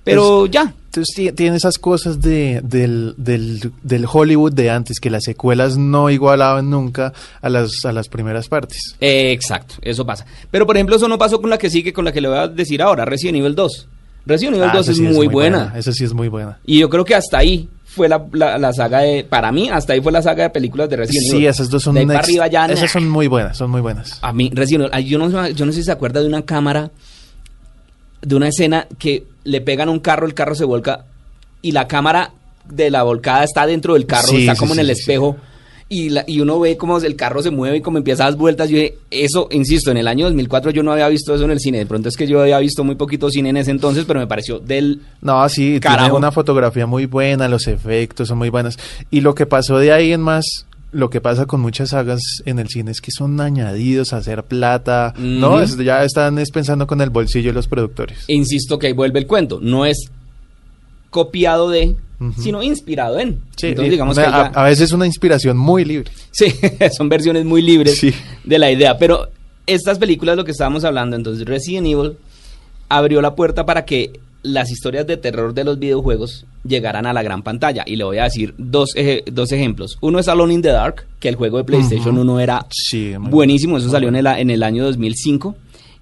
[0.03, 0.73] pero ya.
[0.85, 5.75] Entonces ti- tiene esas cosas de, del, del, del Hollywood de antes, que las secuelas
[5.75, 8.95] no igualaban nunca a las, a las primeras partes.
[9.01, 10.25] Eh, exacto, eso pasa.
[10.51, 12.37] Pero por ejemplo, eso no pasó con la que sigue, con la que le voy
[12.37, 13.87] a decir ahora, Resident Evil 2.
[14.27, 15.73] Resident Evil Ah, 2 esa es sí muy, buena.
[15.75, 16.59] Esa sí es muy buena.
[16.65, 19.93] Y yo creo que hasta ahí fue la, la- la saga de, para mí, hasta
[19.93, 21.39] ahí fue la saga de películas de Resident Evil.
[21.41, 24.19] Sí, esas dos son De arriba ya, esas son muy buenas, son muy buenas.
[24.21, 26.91] A mí, Resident Evil, yo no, yo no sé si se acuerda de una cámara,
[28.23, 31.05] de una escena que le pegan un carro, el carro se volca
[31.61, 32.31] y la cámara
[32.69, 35.37] de la volcada está dentro del carro, Sí, está sí, como en el espejo.
[35.89, 38.39] Y, la- y uno ve cómo el carro se mueve y como empieza a dar
[38.39, 38.69] vueltas.
[38.69, 41.59] Yo dije, eso, insisto, en el año 2004 yo no había visto eso en el
[41.59, 41.77] cine.
[41.79, 44.25] De pronto es que yo había visto muy poquito cine en ese entonces, pero me
[44.25, 45.01] pareció del...
[45.21, 46.05] No, sí, Carajo.
[46.05, 48.79] tiene una fotografía muy buena, los efectos son muy buenos.
[49.11, 52.59] Y lo que pasó de ahí en más, lo que pasa con muchas sagas en
[52.59, 55.59] el cine es que son añadidos a hacer plata, ¿no?
[55.61, 58.19] Es- ya están es pensando con el bolsillo de los productores.
[58.27, 59.59] Insisto que ahí vuelve el cuento.
[59.61, 60.09] No es
[61.09, 61.95] copiado de,
[62.39, 63.39] sino inspirado en.
[63.57, 66.11] Sí, Entonces digamos una- que ya- a, a veces una inspiración muy libre.
[66.31, 66.45] Sí,
[66.97, 68.13] son versiones muy libres Sí.
[68.43, 68.97] de la idea.
[68.97, 69.29] Pero
[69.67, 72.17] estas películas, lo que estábamos hablando, entonces Resident Evil
[72.89, 77.23] abrió la puerta para que las historias de terror de los videojuegos llegaran a la
[77.23, 77.83] gran pantalla.
[77.85, 79.97] Y le voy a decir dos, eje- dos ejemplos.
[80.01, 82.21] Uno es Alone in the Dark, que el juego de PlayStation Ujú.
[82.21, 85.55] 1 era Sí, buenísimo, eso salió en el, en el año 2005.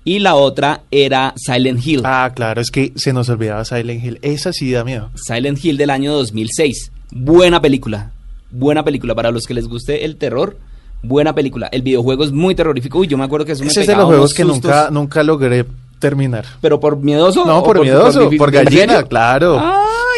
[0.04, 2.02] Y la otra era Silent Hill.
[2.06, 4.20] Ah, claro, es que se nos olvidaba Silent Hill.
[4.24, 5.12] Esa sí da miedo.
[5.16, 6.92] Silent Hill del año 2006.
[7.12, 8.12] Buena película.
[8.50, 9.14] Buena película.
[9.14, 10.58] Para los que les guste el terror,
[11.04, 11.68] buena película.
[11.72, 12.98] El videojuego es muy terrorífico.
[12.98, 14.64] Uy, yo me acuerdo que eso me Ese es de los juegos que sustos.
[14.64, 15.66] nunca, nunca logré
[16.00, 16.46] terminar.
[16.62, 17.46] ¿Pero por miedoso?
[17.46, 19.62] No, por miedoso, por ¿En gallina, claro.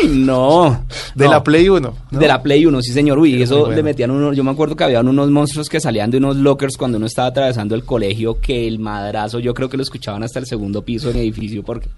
[0.01, 0.85] Ay, no.
[1.15, 1.31] De No.
[1.31, 1.93] la Play 1.
[2.11, 2.19] ¿no?
[2.19, 3.19] De la Play 1, sí señor.
[3.19, 3.75] Uy, eso bueno.
[3.75, 6.77] le metían unos, yo me acuerdo que había unos monstruos que salían de unos lockers
[6.77, 10.39] cuando uno estaba atravesando el colegio, que el madrazo, yo creo que lo escuchaban hasta
[10.39, 11.89] el segundo piso del edificio, porque...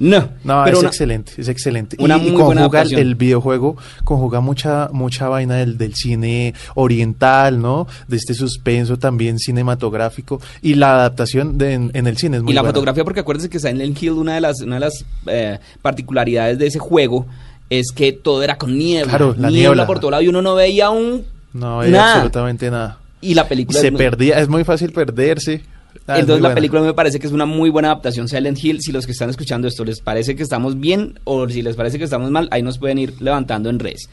[0.00, 1.96] No, No, pero es una- excelente, es excelente.
[2.00, 6.54] una y, y muy buena conjuga el, videojuego, conjuga mucha, mucha vaina del, del cine
[6.74, 7.86] oriental, ¿no?
[8.08, 12.52] De este suspenso también cinematográfico y la adaptación de, en, en el cine es muy
[12.52, 12.72] y la buena.
[12.72, 16.66] fotografía, porque acuérdense que Silent Hill, una de las, una de las eh, particularidades de
[16.66, 17.26] ese juego
[17.68, 19.08] es que todo era con niebla.
[19.10, 19.86] Claro, la niebla, niebla.
[19.86, 21.24] por todo lado y uno no veía un...
[21.52, 22.14] No nada.
[22.14, 22.98] absolutamente nada.
[23.20, 23.78] Y la Y película...
[23.80, 25.62] se muy- perdía, es muy fácil perderse.
[26.06, 26.54] Ah, es Entonces muy la buena.
[26.54, 28.80] película me parece que es una muy buena adaptación Silent Hill.
[28.80, 31.98] Si los que están escuchando esto les parece que estamos bien o si les parece
[31.98, 34.08] que estamos mal, ahí nos pueden ir levantando en redes.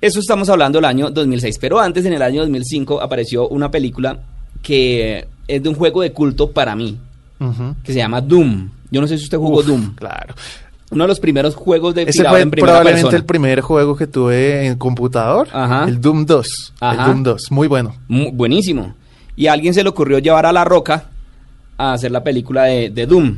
[0.00, 4.18] Eso estamos hablando del año 2006, pero antes, en el año 2005, apareció una película
[4.62, 6.96] que es de un juego de culto para mí,
[7.40, 7.74] Ujú.
[7.82, 8.70] que se llama Doom.
[8.90, 9.94] Yo no sé si usted jugó Uf, Doom.
[9.96, 10.34] Claro.
[10.90, 13.18] Uno de los primeros juegos de Ese fue en probablemente persona.
[13.18, 15.46] el primer juego que tuve en computador.
[15.52, 15.84] Ajá.
[15.86, 16.46] El Doom 2.
[16.80, 17.02] Ajá.
[17.04, 17.42] El Doom 2.
[17.50, 17.94] Muy bueno.
[18.08, 18.94] Mu- buenísimo.
[19.38, 21.04] Y a alguien se le ocurrió llevar a La Roca
[21.76, 23.36] a hacer la película de, de Doom.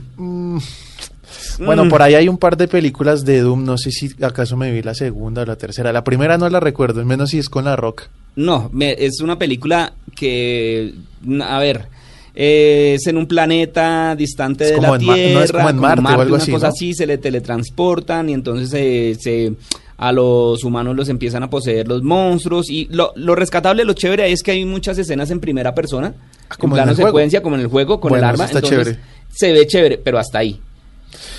[1.59, 1.89] Bueno, Mm.
[1.91, 3.65] por ahí hay un par de películas de Doom.
[3.65, 5.93] No sé si acaso me vi la segunda o la tercera.
[5.93, 8.05] La primera no la recuerdo, menos si es con la roca.
[8.37, 10.95] No, me- es una película que,
[11.43, 11.87] a ver,
[12.35, 15.77] eh, es en un planeta distante Es de la Ma- no, Tierra, es como en
[15.77, 16.73] Marte o algo una así, cosa ¿no?
[16.73, 19.53] así, se le teletransportan y entonces se-
[20.03, 24.33] a los humanos los empiezan a poseer los monstruos y lo, lo rescatable, lo chévere
[24.33, 26.15] es que hay muchas escenas en primera persona,
[26.49, 27.09] Ah, en como en plano juego.
[27.11, 28.99] secuencia, como en el juego, con Bueno, el arma, está entonces chévere.
[29.31, 30.59] se ve chévere, pero hasta ahí.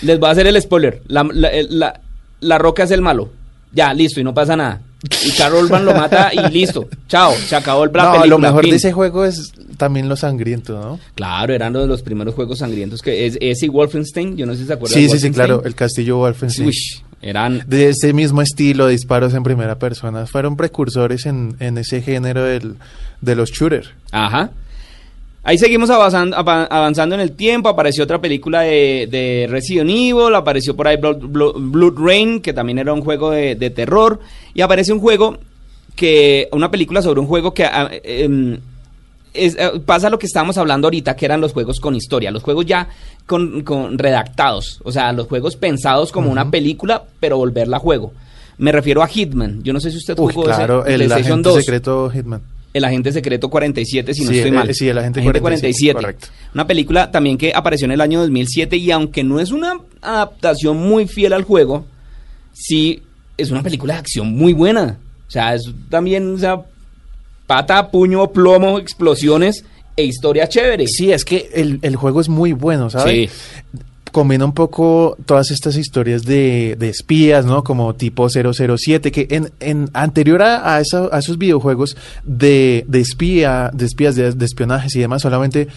[0.04, 2.00] Les voy a hacer el spoiler, la, la, la-
[2.42, 3.30] la roca es el malo,
[3.74, 4.82] ya, listo, y no pasa nada.
[5.26, 6.88] Y Carol Van lo mata y listo.
[7.08, 8.26] Chao, se acabó el no, película.
[8.28, 8.70] lo mejor fin.
[8.72, 11.00] de ese juego es también lo sangriento, ¿no?
[11.16, 14.60] Claro, eran los, los primeros juegos sangrientos que es ese y Wolfenstein, yo no sé
[14.60, 14.94] si se acuerdan.
[15.00, 15.64] Sí, de sí, sí, claro.
[15.66, 16.68] El castillo Wolfenstein.
[16.68, 20.26] Uish, eran De ese mismo estilo, disparos en primera persona.
[20.26, 22.76] Fueron precursores en, en ese género del,
[23.22, 23.90] de los shooters.
[24.12, 24.50] Ajá.
[25.44, 27.68] Ahí seguimos avanzando, ava- avanzando en el tiempo.
[27.70, 30.36] Apareció otra película de, de Resident Evil.
[30.36, 34.20] Apareció por ahí Blood, Blood- Blood Rain, que también era un juego de, de terror.
[34.54, 35.40] Y aparece un juego
[35.96, 36.48] que.
[36.52, 37.66] Una película sobre un juego que.
[37.66, 38.60] ah, em,
[39.34, 42.44] es, eh, pasa lo que estábamos hablando ahorita, que eran los juegos con historia, los
[42.44, 42.90] juegos ya
[43.26, 48.14] con, con redactados, o sea, los juegos pensados como una película, pero volverla a juego.
[48.58, 49.64] Me refiero a Hitman.
[49.64, 51.60] Yo no sé si usted Uy, jugó claro, ese el PlayStation agente 2.
[51.60, 52.42] secreto Hitman.
[52.74, 54.74] El agente secreto 47, si no Sí, estoy eh, mal.
[54.74, 56.28] sí, el agente 47, correcto.
[56.54, 60.78] Una película también que apareció en el año 2007 y aunque no es una adaptación
[60.78, 61.86] muy fiel al juego,
[62.54, 63.02] sí
[63.38, 64.98] es una película de acción muy buena.
[65.28, 66.62] O sea, es también, o sea,
[67.52, 69.66] pata, puño, plomo, explosiones
[69.98, 70.88] e historia chévere.
[70.88, 73.30] Sí, es que el, el juego es muy bueno, ¿sabes?
[73.30, 73.38] Sí.
[74.14, 77.62] Combina un poco todas estas historias de, de espías, ¿no?
[77.64, 83.00] Como tipo 007, que en, en anterior a, a esa- a esos videojuegos de, de
[83.02, 85.68] espía, de espías, de, de espionajes y demás, solamente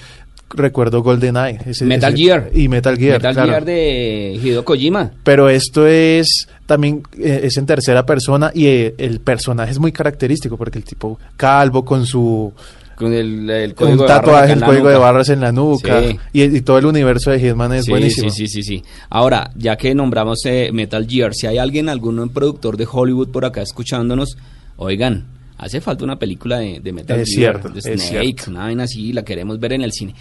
[0.51, 1.59] recuerdo GoldenEye.
[1.67, 2.51] ese- Metal ese- Gear.
[2.55, 3.51] Y Metal Gear, Metal claro.
[3.51, 5.11] Gear de Hideo Kojima.
[5.25, 9.93] Pero esto es también eh, es en tercera persona y eh, el personaje es muy
[9.93, 12.53] característico porque el tipo calvo con su
[12.97, 16.19] Con el, el un código tatuaje, el código de barras en la nuca Sí.
[16.33, 18.31] y, y todo el universo de Hitman es sí, buenísimo.
[18.31, 18.83] Sí, sí, sí, sí.
[19.11, 23.45] Ahora, ya que nombramos eh, Metal Gear, si hay alguien, algún productor de Hollywood por
[23.45, 24.37] acá escuchándonos,
[24.77, 25.25] oigan,
[25.65, 28.51] hace falta una película de, de Metal Es Gear, cierto, de es Snake, cierto.
[28.51, 30.15] una vaina así, la queremos ver en el cine.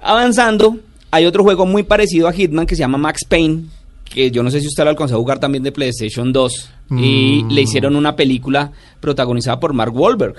[0.00, 0.78] Avanzando,
[1.10, 3.64] hay otro juego muy parecido a Hitman que se llama Max Payne,
[4.04, 7.42] que yo no sé si usted lo alcanzó a jugar también de PlayStation 2, y
[7.44, 7.50] Mm.
[7.50, 10.34] le hicieron una película protagonizada por Mark Wahlberg.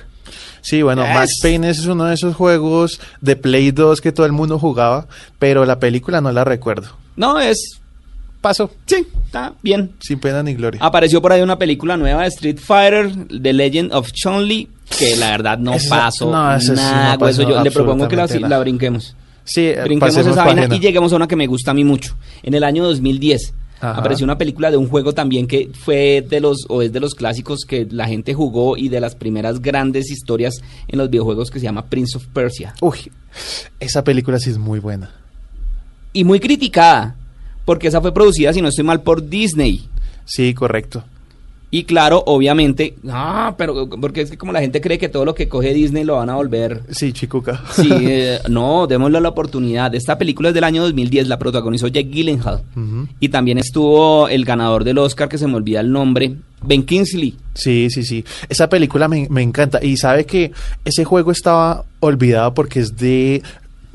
[0.62, 1.14] Sí, bueno, Yes.
[1.14, 5.08] Max Payne es uno de esos juegos de Play 2 que todo el mundo jugaba,
[5.40, 6.90] pero la película no la recuerdo.
[7.16, 7.80] No, es...
[8.46, 9.90] Paso, Sí, está bien.
[10.00, 10.80] sin pena ni gloria.
[10.84, 15.32] Apareció por ahí una película nueva de Street Fighter, The Legend of Chun-Li, que la
[15.32, 17.18] verdad no Esa- pasó no, sí no nada.
[17.18, 19.16] pasó eso yo le propongo que la, brinquemos.
[19.44, 22.16] sí, eh, Brinquemos esa vaina y lleguemos a una que me gusta a mí mucho.
[22.44, 24.00] En el año 2010 Ajá.
[24.00, 27.16] apareció una película de un juego también que fue de los, o es de los
[27.16, 31.58] clásicos que la gente jugó y de las primeras grandes historias en los videojuegos que
[31.60, 32.76] se llama Prince of Persia.
[32.80, 33.12] Uy,
[33.80, 35.10] esa película sí es muy buena.
[36.14, 37.16] Y muy criticada,
[37.66, 39.90] porque esa fue producida, si no estoy mal, por Disney.
[40.26, 41.04] Sí, correcto.
[41.72, 45.36] Y claro, obviamente, ah, pero porque es que como la gente cree que todo lo
[45.36, 46.84] que coge Disney lo van a volver.
[46.90, 47.62] Sí, Chicuca.
[47.74, 49.94] Sí, eh, no, démosle la oportunidad.
[49.94, 52.62] Esta película es del año 2010, la protagonizó Jake Gyllenhaal.
[53.20, 57.36] Y también estuvo el ganador del Oscar, que se me olvida el nombre, Ben Kingsley.
[57.56, 58.24] Sí, sí, sí.
[58.48, 59.84] Esa película me, me encanta.
[59.84, 60.54] Y sabe que
[60.86, 63.44] ese juego estaba olvidado porque es de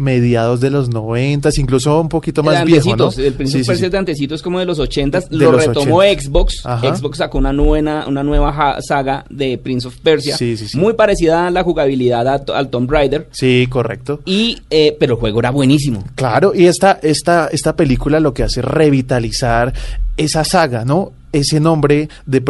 [0.00, 3.10] mediados de los noventas, incluso un poquito más viejo, ¿no?
[3.16, 3.84] El Prince Sí, of sí, Persia sí.
[3.84, 6.22] es de antecitos como de los 80 De Lo los retomó 80.
[6.22, 6.54] Xbox.
[6.64, 6.96] Ajá.
[6.96, 10.36] Xbox sacó una nueva, una nueva saga de Prince of Persia.
[10.36, 10.78] Sí, sí, sí.
[10.78, 13.28] Muy parecida a la jugabilidad a- al Tomb Raider.
[13.30, 14.20] Sí, correcto.
[14.24, 16.02] Y, eh, pero el juego era buenísimo.
[16.14, 19.72] Claro, y esta, esta, esta película lo que hace es revitalizar
[20.16, 21.12] esa saga, ¿no?
[21.32, 22.40] Ese nombre de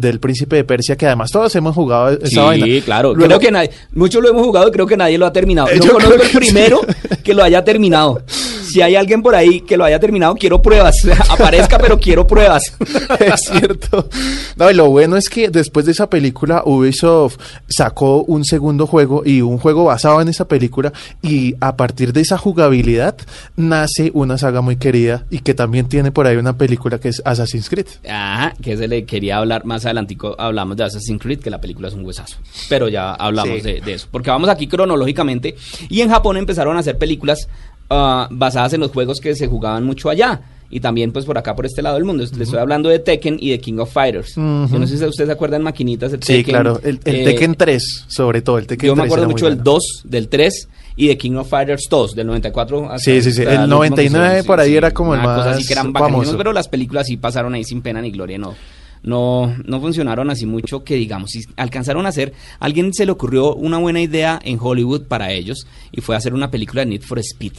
[0.00, 2.66] del príncipe de Persia, que además todos hemos jugado esa sí, vaina.
[2.84, 3.14] claro.
[3.14, 5.68] Luego- creo que nadie, muchos lo hemos jugado y creo que nadie lo ha terminado.
[5.68, 6.80] Eh, yo conozco el primero
[7.24, 8.22] que lo haya terminado.
[8.72, 10.96] Si hay alguien por ahí que lo haya terminado, quiero pruebas.
[11.30, 12.62] Aparezca, pero quiero pruebas.
[13.20, 14.08] es cierto.
[14.56, 19.22] No, y lo bueno es que después de esa película, Ubisoft sacó un segundo juego
[19.24, 20.92] y un juego basado en esa película.
[21.22, 23.16] Y a partir de esa jugabilidad
[23.56, 27.22] nace una saga muy querida y que también tiene por ahí una película que es
[27.24, 27.86] Assassin's Creed.
[28.08, 30.36] Ajá, que se le quería hablar más adelantico.
[30.38, 32.36] Hablamos de Assassin's Creed, que la película es un huesazo.
[32.68, 33.60] Pero ya hablamos Sí.
[33.62, 34.06] de, de eso.
[34.10, 35.56] Porque vamos aquí cronológicamente.
[35.88, 37.48] Y en Japón empezaron a hacer películas
[37.90, 40.40] ah, basadas en los juegos que se jugaban mucho allá.
[40.72, 42.22] Y también, pues, por acá, por este lado del mundo.
[42.22, 44.36] Les estoy hablando de Tekken y de King of Fighters.
[44.36, 46.44] Yo no sé si ustedes se acuerdan maquinitas de Sí, Tekken.
[46.54, 46.80] claro.
[46.84, 48.56] El, el eh, Tekken 3, sobre todo.
[48.58, 49.72] El Tekken Yo me 3 acuerdo mucho del bueno.
[49.72, 52.84] 2, del 3 y de King of Fighters 2, del 94.
[52.88, 53.42] hasta- Sí, sí, sí.
[53.42, 55.72] El último que 99 hicieron, por ahí era como el una cosa más así que
[55.72, 56.36] eran famoso.
[56.36, 58.54] pero las películas sí pasaron ahí sin pena ni gloria, no.
[59.02, 63.54] No, no funcionaron así mucho que digamos, si alcanzaron a hacer, alguien se le ocurrió
[63.56, 67.18] una buena idea en Hollywood para ellos y fue hacer una película de Need for
[67.18, 67.54] Speed.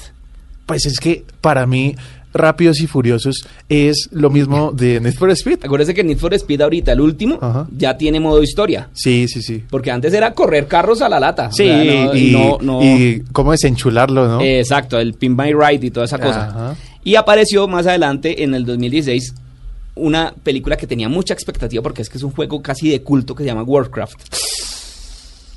[0.65, 1.95] Pues es que para mí,
[2.33, 5.65] Rápidos y Furiosos es lo mismo de Need for Speed.
[5.65, 7.67] Acuérdense que Need for Speed ahorita, el último, Ajá.
[7.75, 8.87] ya tiene modo historia.
[8.93, 9.63] Sí, sí, sí.
[9.69, 11.47] Porque antes era correr carros a la lata.
[11.49, 14.41] o Sí, sea, no- y, no- no- y cómo desenchularlo, ¿no?
[14.41, 16.47] Exacto, el Pin by Ride y toda esa cosa.
[16.47, 16.75] Ajá.
[17.03, 19.33] Y apareció más adelante en el 2016
[19.95, 23.35] una película que tenía mucha expectativa porque es que es un juego casi de culto
[23.35, 24.19] que se llama Warcraft.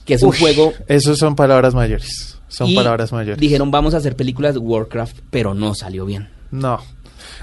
[0.04, 0.72] Que es un juego.
[0.88, 2.33] Esos son palabras mayores.
[2.54, 3.40] Son y palabras mayores.
[3.40, 6.28] Dijeron vamos a hacer películas de Warcraft, pero no salió bien.
[6.50, 6.80] No.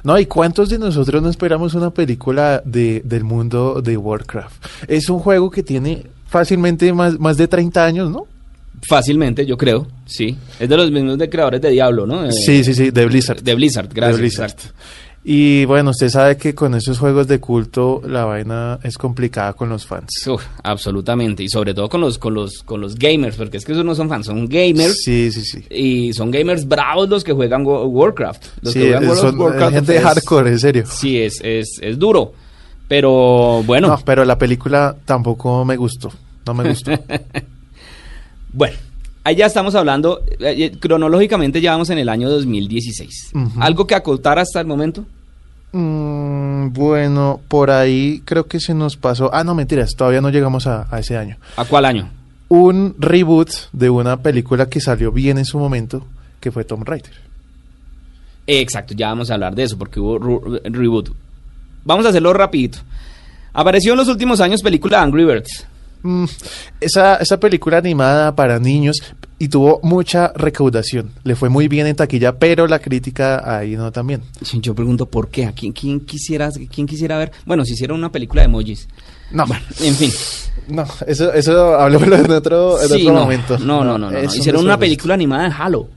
[0.03, 4.65] No, ¿y cuántos de nosotros no esperamos una película de, del mundo de Warcraft?
[4.87, 8.25] Es un juego que tiene fácilmente más, más de 30 años, ¿no?
[8.87, 10.37] Fácilmente, yo creo, sí.
[10.59, 12.31] Es de los mismos de creadores de Diablo, ¿no?
[12.31, 13.43] Sí, sí, sí, de Blizzard.
[13.43, 14.15] De Blizzard, gracias.
[14.15, 14.55] De Blizzard.
[15.23, 19.69] Y bueno, usted sabe que con esos juegos de culto la vaina es complicada con
[19.69, 20.25] los fans.
[20.27, 21.43] Uf, absolutamente.
[21.43, 23.93] Y sobre todo con los, con los, con los gamers, porque es que esos no
[23.93, 25.03] son fans, son gamers.
[25.03, 25.63] Sí, sí, sí.
[25.69, 28.45] Y son gamers bravos los que juegan Warcraft.
[28.63, 30.83] Los Sí, que juegan son eh, Warcraft gente es- hardcore, en serio.
[30.87, 32.33] Sí, es, es, es duro.
[32.87, 36.11] Pero bueno, No, pero la película tampoco me gustó.
[36.47, 36.91] No me gustó.
[38.53, 38.75] bueno.
[39.23, 43.31] Ahí ya estamos hablando, eh, eh, cronológicamente ya vamos en el año 2016.
[43.33, 43.61] Ujú.
[43.61, 45.05] ¿Algo que acotar hasta el momento?
[45.73, 49.29] Mm, bueno, por ahí creo que se nos pasó.
[49.33, 51.37] Ah, no, mentiras, todavía no llegamos a, a ese año.
[51.55, 52.09] ¿A cuál año?
[52.49, 56.05] Un reboot de una película que salió bien en su momento,
[56.39, 57.13] que fue Tomb Raider.
[58.47, 60.17] Exacto, ya vamos a hablar de eso porque hubo
[60.63, 61.11] reboot.
[61.85, 62.79] Vamos a hacerlo rapidito.
[63.53, 65.67] Apareció en los últimos años película Angry Birds.
[66.03, 66.25] Mm,
[66.79, 68.97] esa, esa película animada para niños
[69.37, 71.11] y tuvo mucha recaudación.
[71.23, 74.21] Le fue muy bien en taquilla, pero la crítica ahí no también.
[74.53, 77.31] Yo pregunto por qué, ¿a quién, quién, quisiera, quién quisiera ver?
[77.45, 78.87] Bueno, si hiciera una película de emojis.
[79.31, 79.45] No,
[79.79, 80.11] En fin.
[80.67, 83.57] no, eso, eso hablemoslo en otro, en Sí, otro no, momento.
[83.59, 84.17] No, no, no, no.
[84.17, 85.87] eso Hicieron no una película animada de Halo.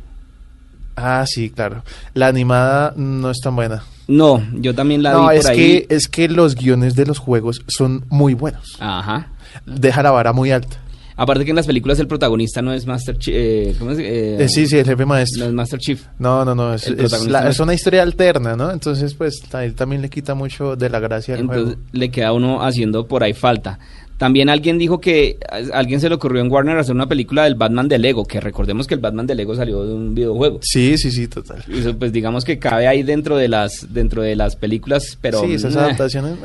[0.97, 1.83] Ah, sí, claro.
[2.14, 3.83] La animada no es tan buena.
[4.07, 5.57] No, yo también la no, vi por es ahí.
[5.57, 8.77] que es que los guiones de los juegos son muy buenos.
[8.81, 9.29] Ajá.
[9.67, 10.77] Deja la vara muy alta.
[11.17, 13.35] Aparte que en las películas el protagonista no es Master Chief.
[13.37, 13.99] Eh, ¿Cómo es?
[14.01, 15.45] Eh, Eh, sí, sí, el jefe No maestro.
[15.47, 16.03] es Master Chief.
[16.19, 18.73] No, no, no, es, El es la- no es una historia alterna, ¿no?
[18.73, 21.81] Entonces, pues, a él también le quita mucho de la gracia al Entonces juego.
[21.93, 23.79] le queda uno haciendo por ahí falta.
[24.18, 27.57] También alguien dijo que a alguien se le ocurrió en Warner hacer una película del
[27.57, 30.61] Batman de Lego, que recordemos que el Batman de Lego salió de un videojuego.
[30.62, 31.64] Sí, sí, sí, total.
[31.68, 35.55] Eso, pues digamos que cabe ahí dentro de las dentro de las películas, pero sí,
[35.55, 36.37] esas adaptaciones.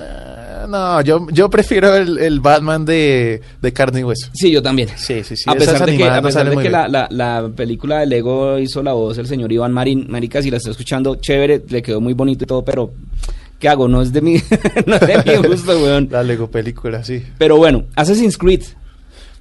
[0.67, 4.29] no, yo, yo prefiero el, el Batman de, de carne y hueso.
[4.33, 4.89] Sí, yo también.
[4.95, 5.43] Sí, sí, sí.
[5.45, 8.81] a pesar de que, a pesar de que la, la, la película de Lego hizo
[8.81, 12.13] la voz el señor Iván Marín, marica, si la está escuchando, chévere, le quedó muy
[12.13, 12.91] bonito y todo, pero
[13.59, 13.87] ¿qué hago?
[13.87, 14.33] No es de mi,
[14.85, 16.07] no es de mi gusto, weón.
[16.11, 17.23] La Lego película, sí.
[17.37, 18.63] Pero bueno, Assassin's Creed,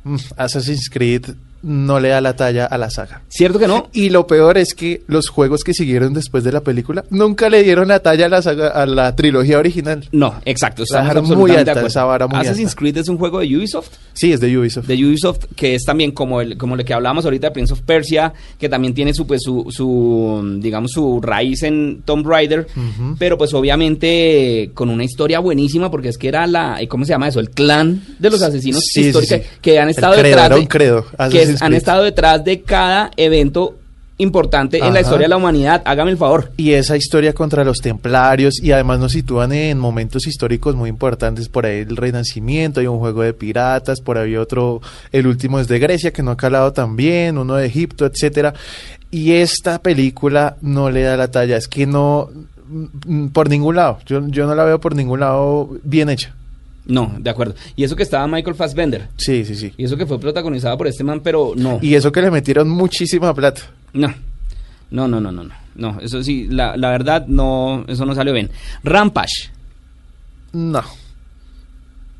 [0.05, 1.25] Mm, Assassin's Creed
[1.63, 3.23] no le da la talla a la saga.
[3.29, 3.89] ¿cierto que no?
[3.93, 7.63] Y lo peor es que los juegos que siguieron después de la película nunca le
[7.63, 10.09] dieron la talla a la saga, a la trilogía original.
[10.13, 12.79] No, exacto, dejaron muy alta, de esa vara muy Assassin's alta.
[12.81, 14.87] Creed es un juego de Ubisoft, Sí, es de Ubisoft.
[14.87, 17.83] de Ubisoft que es también como el como lo que hablábamos ahorita de Prince of
[17.83, 22.67] Persia, que también tiene su pues su, su digamos su raíz en Tomb Raider,
[23.19, 27.29] pero pues obviamente con una historia buenísima porque es que era la ¿cómo se llama
[27.29, 27.41] eso?
[27.41, 29.59] El clan de los asesinos Sí, históricos sí.
[29.61, 32.03] que han El estado credo, detrás era de, un credo, que Assassin's es- han estado
[32.05, 33.75] detrás de cada evento
[34.21, 35.81] importante en la historia de la humanidad.
[35.85, 36.51] Hágame el favor.
[36.57, 41.49] Y esa historia contra los templarios y además nos sitúan en momentos históricos muy importantes,
[41.49, 44.81] por ahí el Renacimiento, hay un juego de piratas, por ahí otro,
[45.13, 48.55] el último es de Grecia que no ha calado tan bien, uno de Egipto, etcétera.
[49.13, 52.29] Y esta película no le da la talla, es que no
[53.07, 56.35] mm, por ningún lado, yo, yo no la veo por ningún lado bien hecha.
[56.89, 57.55] No, de acuerdo.
[57.77, 59.09] Y eso que estaba Michael Fassbender.
[59.17, 59.73] Sí, sí, sí.
[59.77, 61.79] Y eso que fue protagonizada por este man, pero no.
[61.83, 63.61] Y eso que le metieron muchísima plata.
[63.93, 64.13] No.
[64.91, 65.55] No, no, no, no, no.
[65.75, 68.51] No, eso sí, la, la verdad, no, eso no salió bien.
[68.83, 69.51] Rampage,
[70.53, 70.83] No.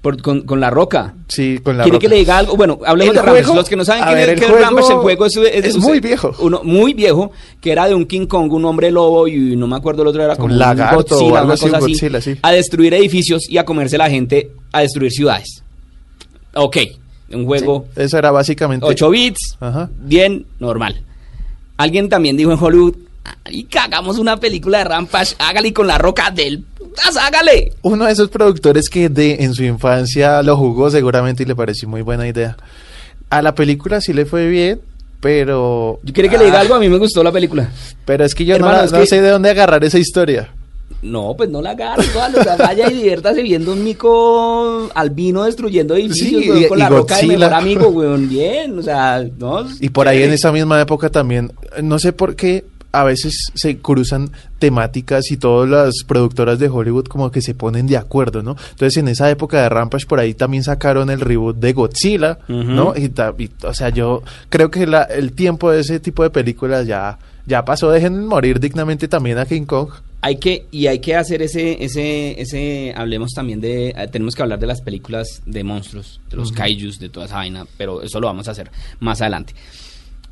[0.03, 1.15] Por- con, con la roca.
[1.29, 2.03] Sí, con la ¿Quiere roca.
[2.03, 2.57] que le diga algo?
[2.57, 3.55] Bueno, hablemos El de Rampage.
[3.55, 6.01] Los que no saben quién ver, es, el juego Rampage, el juego es, es muy
[6.01, 6.35] viejo.
[6.39, 9.77] Uno muy viejo, que era de un King Kong, un hombre lobo y no me
[9.77, 11.93] acuerdo el otro era como Un lagarto o Godzilla, algo una así, cosa un así,
[11.93, 12.37] Godzilla, sí.
[12.43, 15.63] a destruir edificios y a comerse la gente, a destruir ciudades.
[16.55, 16.77] Ok,
[17.33, 18.87] un juego Sí, eso era básicamente.
[18.87, 19.91] 8 bits, Ajá.
[20.01, 21.03] bien, normal.
[21.77, 22.95] Alguien también dijo en Hollywood,
[23.51, 26.65] y hagamos una película de Rampage, hágale con la roca del
[26.99, 27.73] putas, hágale.
[27.83, 31.89] Uno de esos productores que de en su infancia lo jugó seguramente y le pareció
[31.89, 32.57] muy buena idea.
[33.31, 34.81] A la película sí le fue bien,
[35.21, 36.01] pero...
[36.03, 37.71] Yo quiero que le diga Ah, algo, a mí me gustó la película.
[38.05, 40.49] Pero es que yo Hermano, no, es no que- sé de dónde agarrar esa historia.
[41.03, 45.45] No, pues no la agarre, toda o sea, vaya y diviértase viendo un mico albino
[45.45, 48.83] destruyendo edificios, Sí, weón, y- con y la roca de mejor amigo, weón, bien, o
[48.83, 49.65] sea, no.
[49.81, 53.79] Y por ahí en esa misma época también, no sé por qué a veces se
[53.79, 58.57] cruzan temáticas y todas las productoras de Hollywood como que se ponen de acuerdo, ¿no?
[58.71, 62.39] Entonces en esa época de Rampage por ahí también sacaron el reboot de Godzilla.
[62.49, 62.95] ¿no?
[62.97, 63.11] Y,
[63.63, 67.65] o sea, yo creo que la- el tiempo de ese tipo de películas ya, ya
[67.65, 69.91] pasó, dejen morir dignamente también a King Kong.
[70.21, 74.43] Hay que, y hay que hacer ese, ese, ese, hablemos también de, eh, tenemos que
[74.43, 78.19] hablar de las películas de monstruos, de los kaijus, de toda esa vaina, pero eso
[78.19, 78.69] lo vamos a hacer
[78.99, 79.55] más adelante.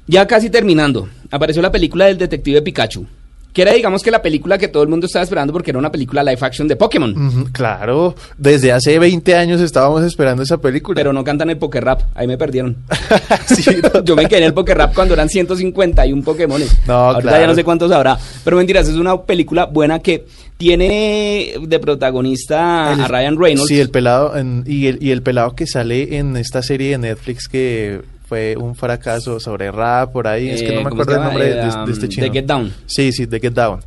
[0.07, 3.07] Ya casi terminando, apareció la película del detective Pikachu,
[3.53, 5.91] que era digamos que la película que todo el mundo estaba esperando porque era una
[5.91, 7.49] película live action de Pokémon.
[7.53, 10.95] Claro, desde hace 20 años estábamos esperando esa película.
[10.95, 12.77] Pero no cantan el Poker Rap, ahí me perdieron.
[13.47, 14.03] Sí, no.
[14.05, 16.61] Yo me quedé en el Poker Rap cuando eran 151 Pokémon.
[16.87, 17.47] No, Ahorita ya claro.
[17.49, 18.19] no sé cuántos habrá.
[18.45, 20.27] Pero mentiras, es una película buena que
[20.59, 23.69] tiene de protagonista El- a Ryan Reynolds.
[23.69, 26.99] Sí, el pelado en- y, el, y el pelado que sale en esta serie de
[26.99, 31.03] Netflix que fue un fracaso sobre rap por ahí, es que no Eh, me ¿cómo
[31.03, 32.27] acuerdo el nombre de, de- de este um, chino.
[32.27, 32.73] The Get Down.
[32.87, 33.81] Sí, sí, The Get Down.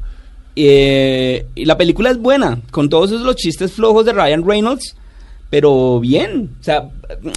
[0.56, 4.96] Eh, y la película es buena, con todos esos los chistes flojos de Ryan Reynolds,
[5.50, 6.50] pero bien.
[6.60, 6.90] O sea,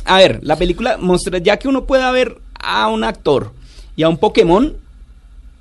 [0.04, 3.52] a ver, la película muestra, ya que uno pueda ver a un actor
[3.96, 4.74] y a un Pokémon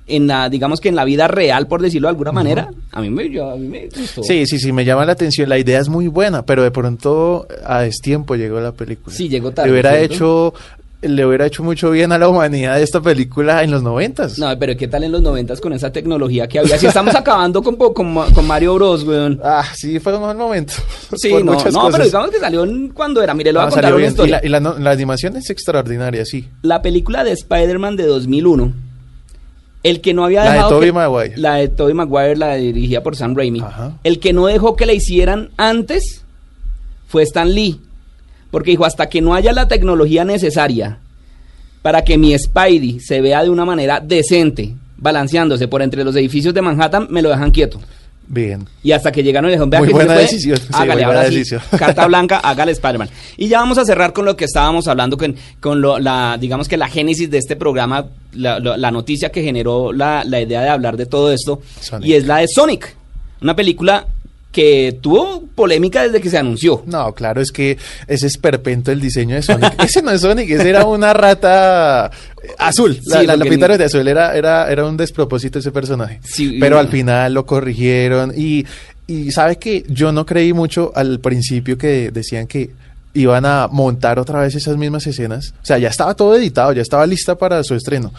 [0.08, 3.08] en la, digamos que en la vida real, por decirlo de alguna manera, a mí
[3.10, 4.22] me, yo- a mí me gustó.
[4.24, 5.48] Sí, sí, sí, me llama la atención.
[5.48, 9.14] La idea es muy buena, pero de pronto a destiempo llegó la película.
[9.14, 10.14] Sí, llegó tarde, Le hubiera ¿cierto?
[10.14, 10.54] hecho
[11.02, 14.38] le hubiera hecho mucho bien a la humanidad esta película en los noventas.
[14.38, 16.78] No, pero ¿qué tal en los noventas con esa tecnología que había?
[16.78, 19.40] Si estamos acabando con, con, Ma- con Mario Bros, weón.
[19.44, 20.74] Ah, sí, fue un mal momento.
[21.16, 21.88] Sí, Por no, no, cosas.
[21.92, 23.34] pero digamos que salió cuando era.
[23.34, 24.08] Mire, le voy a No, contar una bien.
[24.08, 24.40] Y historia.
[24.44, 26.48] la, y la animación es extraordinaria, sí.
[26.62, 28.72] la película de Spider-Man de 2001,
[29.82, 31.34] el que no había La de dejado Tobey Maguire.
[31.36, 33.98] la de Tobey Maguire, la dirigida por Sam Raimi, Ajá.
[34.04, 36.24] el que no dejó que la hicieran antes
[37.08, 37.80] fue Stan Lee,
[38.52, 40.98] porque dijo hasta que no haya la tecnología necesaria
[41.82, 46.54] para que mi Spidey se vea de una manera decente, balanceándose por entre los edificios
[46.54, 47.80] de Manhattan, me lo dejan quieto.
[48.28, 48.64] Bien.
[48.84, 51.02] Y hasta que llegaron y le dijeron, vea Muy que buena puede, decisión, sí, hágale,
[51.04, 51.60] ahora sí, decisión.
[51.78, 53.08] carta blanca, hágale Spider-Man.
[53.36, 56.68] Y ya vamos a cerrar con lo que estábamos hablando, con, con lo, la, digamos
[56.68, 60.62] que la génesis de este programa, la, la- la noticia que generó la, la idea
[60.62, 62.08] de hablar de todo esto, Sonic.
[62.08, 62.94] y es la de Sonic,
[63.42, 64.06] una película
[64.52, 66.82] que tuvo polémica desde que se anunció.
[66.86, 69.82] No, claro, es que ese es perpento el diseño de Sonic.
[69.82, 72.10] ese no es Sonic, ese era una rata
[72.42, 73.00] eh, azul.
[73.06, 76.20] La, Sí, la, la pintaron de azul, era, era, era un despropósito ese personaje.
[76.22, 78.66] Sí, Pero al final lo corrigieron y,
[79.06, 82.70] y sabe que yo no creí mucho al principio que decían que
[83.14, 85.54] iban a montar otra vez esas mismas escenas.
[85.62, 88.12] O sea, ya estaba todo editado, ya estaba lista para su estreno.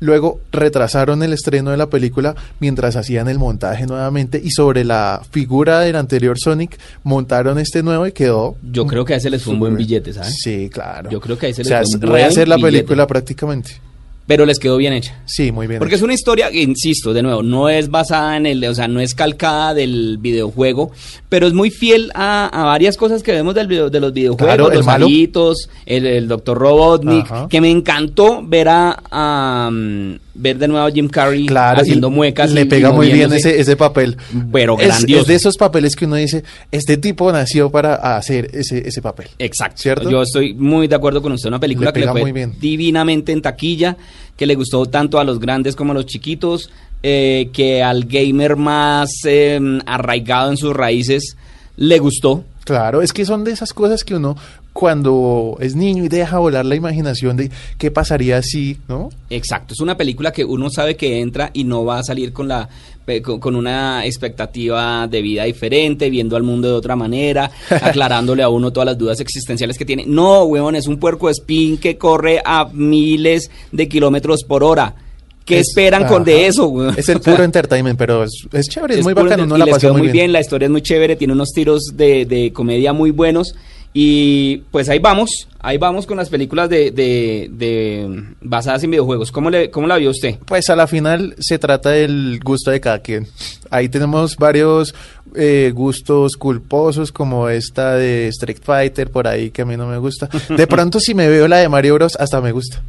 [0.00, 5.22] Luego retrasaron el estreno de la película mientras hacían el montaje nuevamente y sobre la
[5.30, 8.56] figura del anterior Sonic montaron este nuevo y quedó.
[8.62, 10.36] Yo creo que a ese les fue un buen billete, ¿sabes?
[10.42, 11.10] Sí, claro.
[11.10, 12.72] Yo creo que ahí se o les sea, fue un buen rehacer la billete.
[12.78, 13.72] película prácticamente.
[14.28, 15.18] Pero les quedó bien hecha.
[15.24, 15.78] Sí, muy bien.
[15.80, 19.00] Porque es una historia, insisto, de nuevo, no es basada en el, o sea, no
[19.00, 20.92] es calcada del videojuego,
[21.30, 24.54] pero es muy fiel a, a varias cosas que vemos del video- de los videojuegos,
[24.54, 25.06] Claro, los malo.
[25.06, 26.56] alitos, el, el Dr.
[26.58, 27.48] Robotnik, Ajá.
[27.48, 32.52] que me encantó ver a, um, ver de nuevo a Jim Carrey Claro, haciendo muecas.
[32.52, 34.16] Le y- pega y muy bien ese, ese papel.
[34.52, 35.22] Pero Es- grandioso.
[35.22, 39.28] Es, de esos papeles que uno dice, este tipo nació para hacer ese, ese papel.
[39.38, 39.80] Exacto.
[39.80, 40.10] ¿Cierto?
[40.10, 41.48] Yo estoy muy de acuerdo con usted.
[41.48, 42.54] Una película Le que le pega fue muy bien.
[42.60, 43.96] divinamente en taquilla,
[44.36, 46.70] que le gustó tanto a los grandes como a los chiquitos,
[47.02, 51.36] eh, que al gamer más eh, arraigado en sus raíces
[51.76, 52.44] le gustó.
[52.68, 54.36] Claro, es que son de esas cosas que uno
[54.74, 59.08] cuando es niño y deja volar la imaginación de qué pasaría si, ¿no?
[59.30, 59.72] Exacto.
[59.72, 62.68] Es una película que uno sabe que entra y no va a salir con la
[63.40, 68.70] con una expectativa de vida diferente, viendo al mundo de otra manera, aclarándole a uno
[68.70, 70.04] todas las dudas existenciales que tiene.
[70.06, 74.94] No, weón, es un puerco espín que corre a miles de kilómetros por hora.
[75.48, 76.66] ¿Qué Es- esperan con de eso?
[76.68, 76.90] güey?
[76.96, 79.74] Es el puro entertainment, pero es, es chévere, es, muy puro bacano, no la les
[79.74, 80.30] pasó muy bien.
[80.32, 83.54] la historia es muy chévere, tiene unos tiros de, de comedia muy buenos.
[83.94, 89.32] Y pues ahí vamos, ahí vamos con las películas de, de, de basadas en videojuegos.
[89.32, 90.36] ¿Cómo, le, ¿Cómo la vio usted?
[90.44, 93.26] Pues a la final se trata del gusto de cada quien.
[93.70, 94.94] Ahí tenemos varios
[95.34, 99.96] eh, gustos culposos, como esta de Street Fighter, por ahí que a mí no me
[99.96, 100.28] gusta.
[100.54, 102.82] De pronto, si me veo la de Mario Bros, hasta me gusta.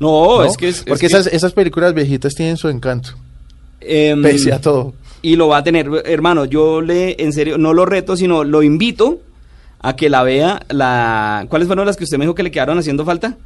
[0.00, 0.44] No, ¿no?
[0.44, 3.10] es que es, Porque es que, esas, películas viejitas tienen su encanto,
[3.80, 4.94] em, pese a todo.
[5.22, 8.62] Y lo va a tener, hermano, yo le, en serio, no lo reto, sino lo
[8.62, 9.20] invito
[9.80, 10.62] a que la vea.
[10.70, 13.36] La, ¿Cuáles fueron las que usted me dijo que le quedaron haciendo falta?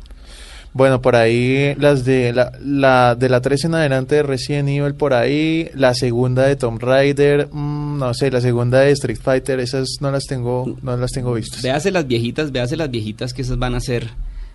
[0.73, 4.95] Bueno, por ahí las de la, la de la 3 en adelante de Resident Evil,
[4.95, 9.61] por ahí, la segunda de Tomb Raider, mm, no sé, la segunda de Street Fighter,
[9.61, 11.63] esas no las tengo, no las tengo vistas.
[11.63, 14.11] Véase las viejitas, véase las viejitas que esas van a ser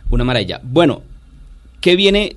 [0.09, 0.59] una maravilla.
[0.61, 1.03] Bueno,
[1.81, 2.35] ¿qué viene?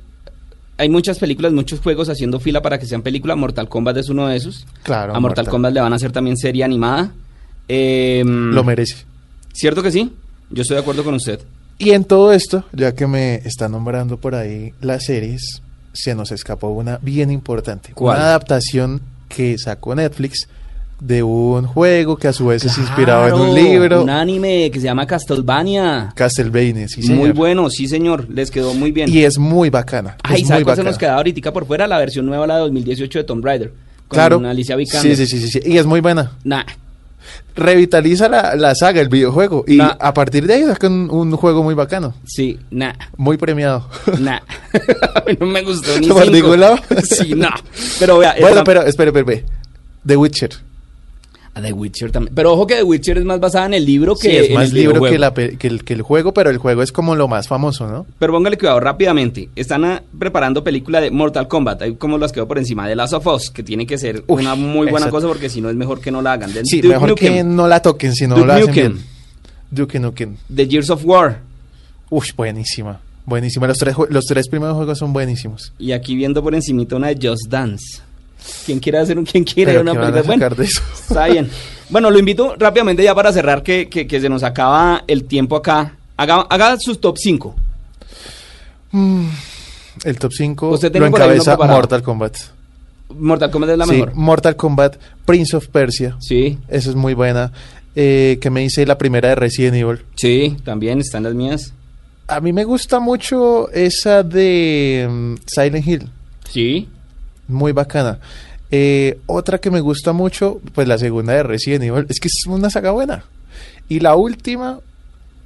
[0.78, 3.36] Hay muchas películas, muchos juegos haciendo fila para que sean película.
[3.36, 4.66] Mortal Kombat es uno de esos.
[4.82, 5.48] Claro, a Mortal, Mortal.
[5.48, 7.12] Kombat le van a hacer también serie animada.
[7.68, 9.04] Em, Lo merece.
[9.52, 10.12] ¿Cierto que sí?
[10.50, 11.40] Yo estoy de acuerdo con usted.
[11.78, 15.62] Y en todo esto, ya que me está nombrando por ahí las series,
[15.92, 17.92] se nos escapó una bien importante.
[17.92, 18.18] ¿Cuál?
[18.18, 20.48] Una adaptación que sacó Netflix
[21.04, 24.02] de un juego que a su vez es inspirado en un libro.
[24.04, 26.12] Un anime que se llama Castlevania.
[26.14, 27.32] Castlevania, sí, muy señor.
[27.34, 28.28] bueno, sí señor.
[28.30, 29.08] Les quedó muy bien.
[29.10, 30.16] Y es muy bacana.
[30.22, 31.88] Ay, es ¿sabe muy cuál se nos quedaba ahorita por fuera?
[31.88, 33.72] La versión nueva, la de 2018 de Tomb Raider.
[34.06, 34.40] Con Claro.
[34.48, 35.16] Alicia Vikander.
[35.16, 35.60] Sí, sí, sí, sí.
[35.64, 36.32] Y es muy buena.
[36.44, 36.62] Nah,
[37.54, 39.64] Revitaliza la, la saga, el videojuego.
[39.66, 39.96] Y Nah.
[39.98, 42.14] a partir de ahí sacan un, un juego muy bacano.
[42.24, 42.92] sí, nah.
[43.16, 43.88] Muy premiado.
[44.20, 44.38] Nah.
[45.14, 46.36] a mí no me gustó ni ¿Por cinco.
[46.36, 46.76] ningún lado?
[47.02, 47.48] sí, no.
[47.98, 49.52] Pero vea, bueno, esta- pero espere, espere, espere.
[50.06, 50.50] The Witcher.
[51.54, 52.34] A The Witcher también.
[52.34, 54.54] Pero ojo que The Witcher es más basada en el libro que Sí, es en
[54.54, 57.14] más el libro que, la que el, que el juego, pero el juego es como
[57.14, 58.06] lo más famoso, ¿no?
[58.18, 59.50] Pero póngale cuidado rápidamente.
[59.54, 61.82] Están ah, preparando película de Mortal Kombat.
[61.82, 64.40] Ahí como las quedó por encima de Last of Us, que tiene que ser Uy,
[64.42, 66.54] una muy buena cosa porque si no es mejor que no la hagan.
[66.54, 68.92] De Sí, Duke mejor Nukem, que no la toquen, si no Duke la hacen Nukem.
[68.94, 69.04] bien.
[69.70, 70.36] Duke Nukem.
[70.54, 71.40] The Gears of War.
[72.08, 72.98] Uy, buenísima.
[73.26, 73.66] Buenísima.
[73.66, 75.72] Los tres, los tres primeros juegos son buenísimos.
[75.78, 78.00] Y aquí viendo por encimita una de Just Dance.
[78.66, 80.26] ¿Quién quiere hacer un quién quiere Pero una ¿qué van a película?
[80.26, 80.82] Bueno, sacar de eso?
[81.10, 81.50] está bien.
[81.88, 85.56] Bueno, lo invito rápidamente ya para cerrar que, que, que se nos acaba el tiempo
[85.56, 85.96] acá.
[86.16, 87.54] Haga, haga sus top 5.
[90.04, 91.56] El top 5 Usted lo encabeza.
[91.56, 92.36] Mortal Kombat.
[93.10, 94.14] Mortal Kombat es la sí, mejor.
[94.14, 96.16] Mortal Kombat, Prince of Persia.
[96.20, 97.52] Sí, Esa es muy buena.
[97.94, 99.98] Eh, que me hice la primera de Resident Evil.
[100.14, 101.74] sí, también están las mías.
[102.26, 106.08] A mí me gusta mucho esa de mm, Silent Hill.
[106.48, 106.88] Sí.
[107.48, 108.18] Muy bacana.
[108.70, 112.06] Eh, otra que me gusta mucho, pues la segunda de Resident Evil.
[112.08, 113.24] Es que es una saga buena.
[113.88, 114.80] Y la última,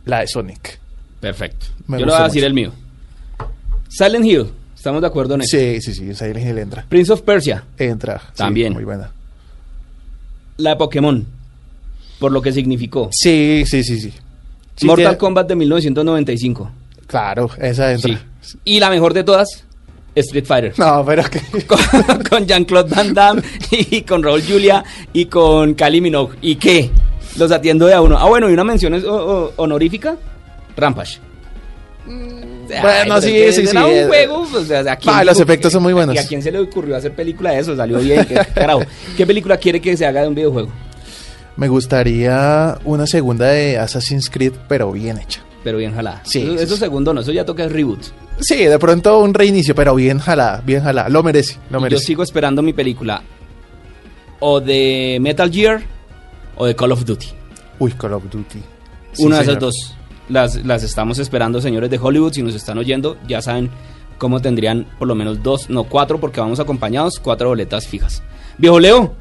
[0.05, 0.79] la de Sonic.
[1.21, 1.67] Perfecto.
[1.89, 2.47] Me Yo le voy a decir mucho.
[2.47, 2.73] el mío.
[3.89, 4.47] Silent Hill.
[4.77, 5.57] Estamos de acuerdo en eso.
[5.57, 6.85] Sí, sí, sí, Silent Hill entra.
[6.89, 7.65] Prince of Persia.
[7.79, 8.19] Entra.
[8.21, 8.73] sí, También.
[8.73, 9.11] muy buena.
[10.59, 11.27] La de Pokémon.
[12.21, 13.11] Por lo que significó.
[13.13, 14.13] Sí, sí, sí, sí.
[14.77, 16.71] Sí, Mortal tiene- Kombat de 1995.
[17.07, 18.23] Claro, esa entra.
[18.41, 18.59] Sí.
[18.65, 19.65] Y la mejor de todas,
[20.17, 20.73] Street Fighter.
[20.79, 21.41] No, pero que...
[21.67, 21.79] con,
[22.29, 26.37] con Jean-Claude Van Damme y con Raúl Julia y con Kylie Minogue.
[26.43, 26.91] ¿Y qué?
[27.37, 28.17] Los atiendo de a uno.
[28.19, 30.17] Ah, bueno, y una mención es- o- o- honorífica,
[30.77, 31.19] Rampage.
[32.09, 35.25] Ay, bueno, sí, es que sí, era sí, un juego, pues, ¿a quién ah, se
[35.25, 36.15] los efectos son muy buenos.
[36.15, 37.77] ¿Y a quién se le ocurrió hacer película de eso?
[37.77, 38.25] Salió bien.
[38.27, 38.83] ¿Qué, carajo?
[39.17, 40.69] ¿Qué película quiere que se haga de un videojuego?
[41.57, 45.43] Me gustaría una segunda de Assassin's Creed, pero bien hecha.
[45.67, 46.21] Pero bien jalada.
[46.25, 47.99] Sí, Eso, eso segundo no, eso ya toca el reboot.
[48.39, 51.09] Sí, de pronto un reinicio, pero bien jalada, bien jalada.
[51.09, 52.05] Lo merece, lo Y Yo merece.
[52.05, 53.21] sigo esperando mi película
[54.39, 55.83] o de Metal Gear
[56.55, 57.27] o de Call of Duty.
[57.81, 58.61] Uy, Call of Duty.
[59.11, 59.75] Sí, Una de esas dos.
[60.29, 62.33] Las, las estamos esperando, señores de Hollywood.
[62.33, 63.69] Si nos están oyendo, ya saben
[64.19, 68.23] cómo tendrían por lo menos dos, no cuatro, porque vamos acompañados, cuatro boletas fijas.
[68.57, 69.17] Viejo Leo,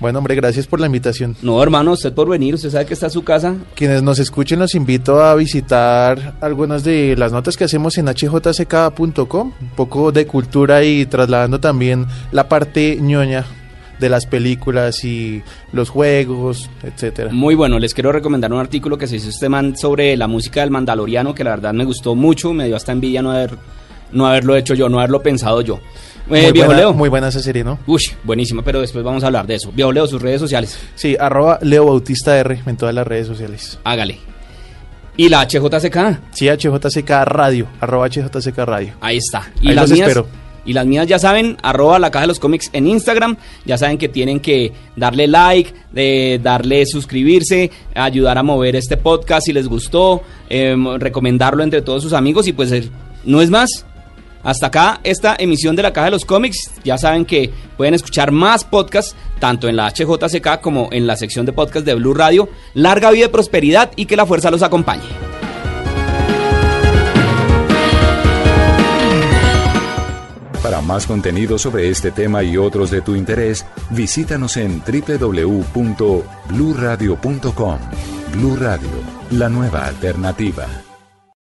[0.00, 1.36] Bueno, hombre, gracias por la invitación.
[1.42, 3.56] no hermano, usted por venir, usted sabe que está su casa.
[3.74, 9.52] Quienes nos escuchen, los invito a visitar algunas de las notas que hacemos en hjck.com,
[9.60, 13.44] un poco de cultura y trasladando también la parte ñoña
[14.00, 15.42] de las películas y
[15.72, 17.30] los juegos, etcétera.
[17.30, 20.62] Muy bueno, les quiero recomendar un artículo que se hizo este man sobre la música
[20.62, 23.50] del Mandaloriano, que la verdad me gustó mucho, me dio hasta envidia no, haber,
[24.12, 25.78] no haberlo hecho yo, no haberlo pensado yo.
[26.38, 26.92] Eh, muy, viejo buena, Leo.
[26.92, 27.78] muy buena esa serie, ¿no?
[27.86, 29.72] Uy, buenísima, pero después vamos a hablar de eso.
[29.74, 30.78] Viejo Leo, sus redes sociales.
[30.94, 33.78] Sí, arroba Leo Bautista R en todas las redes sociales.
[33.84, 34.18] Hágale.
[35.16, 36.20] Y la HJCK.
[36.32, 38.94] Sí, HJCK Radio, arroba HJCK Radio.
[39.00, 39.50] Ahí está.
[39.60, 40.08] Y Ahí las los mías.
[40.08, 40.26] espero.
[40.64, 43.36] Y las mías ya saben, arroba la caja de los cómics en Instagram.
[43.64, 49.46] Ya saben que tienen que darle like, de darle suscribirse, ayudar a mover este podcast
[49.46, 52.46] si les gustó, em, recomendarlo entre todos sus amigos.
[52.46, 52.72] Y pues
[53.24, 53.86] no es más.
[54.42, 56.70] Hasta acá esta emisión de la Caja de los Cómics.
[56.84, 61.46] Ya saben que pueden escuchar más podcasts, tanto en la HJCK como en la sección
[61.46, 62.48] de podcast de Blue Radio.
[62.74, 65.04] Larga vida y prosperidad y que la fuerza los acompañe.
[70.62, 77.78] Para más contenido sobre este tema y otros de tu interés, visítanos en www.bluradio.com.
[78.32, 78.90] Blu Radio,
[79.30, 80.89] la nueva alternativa.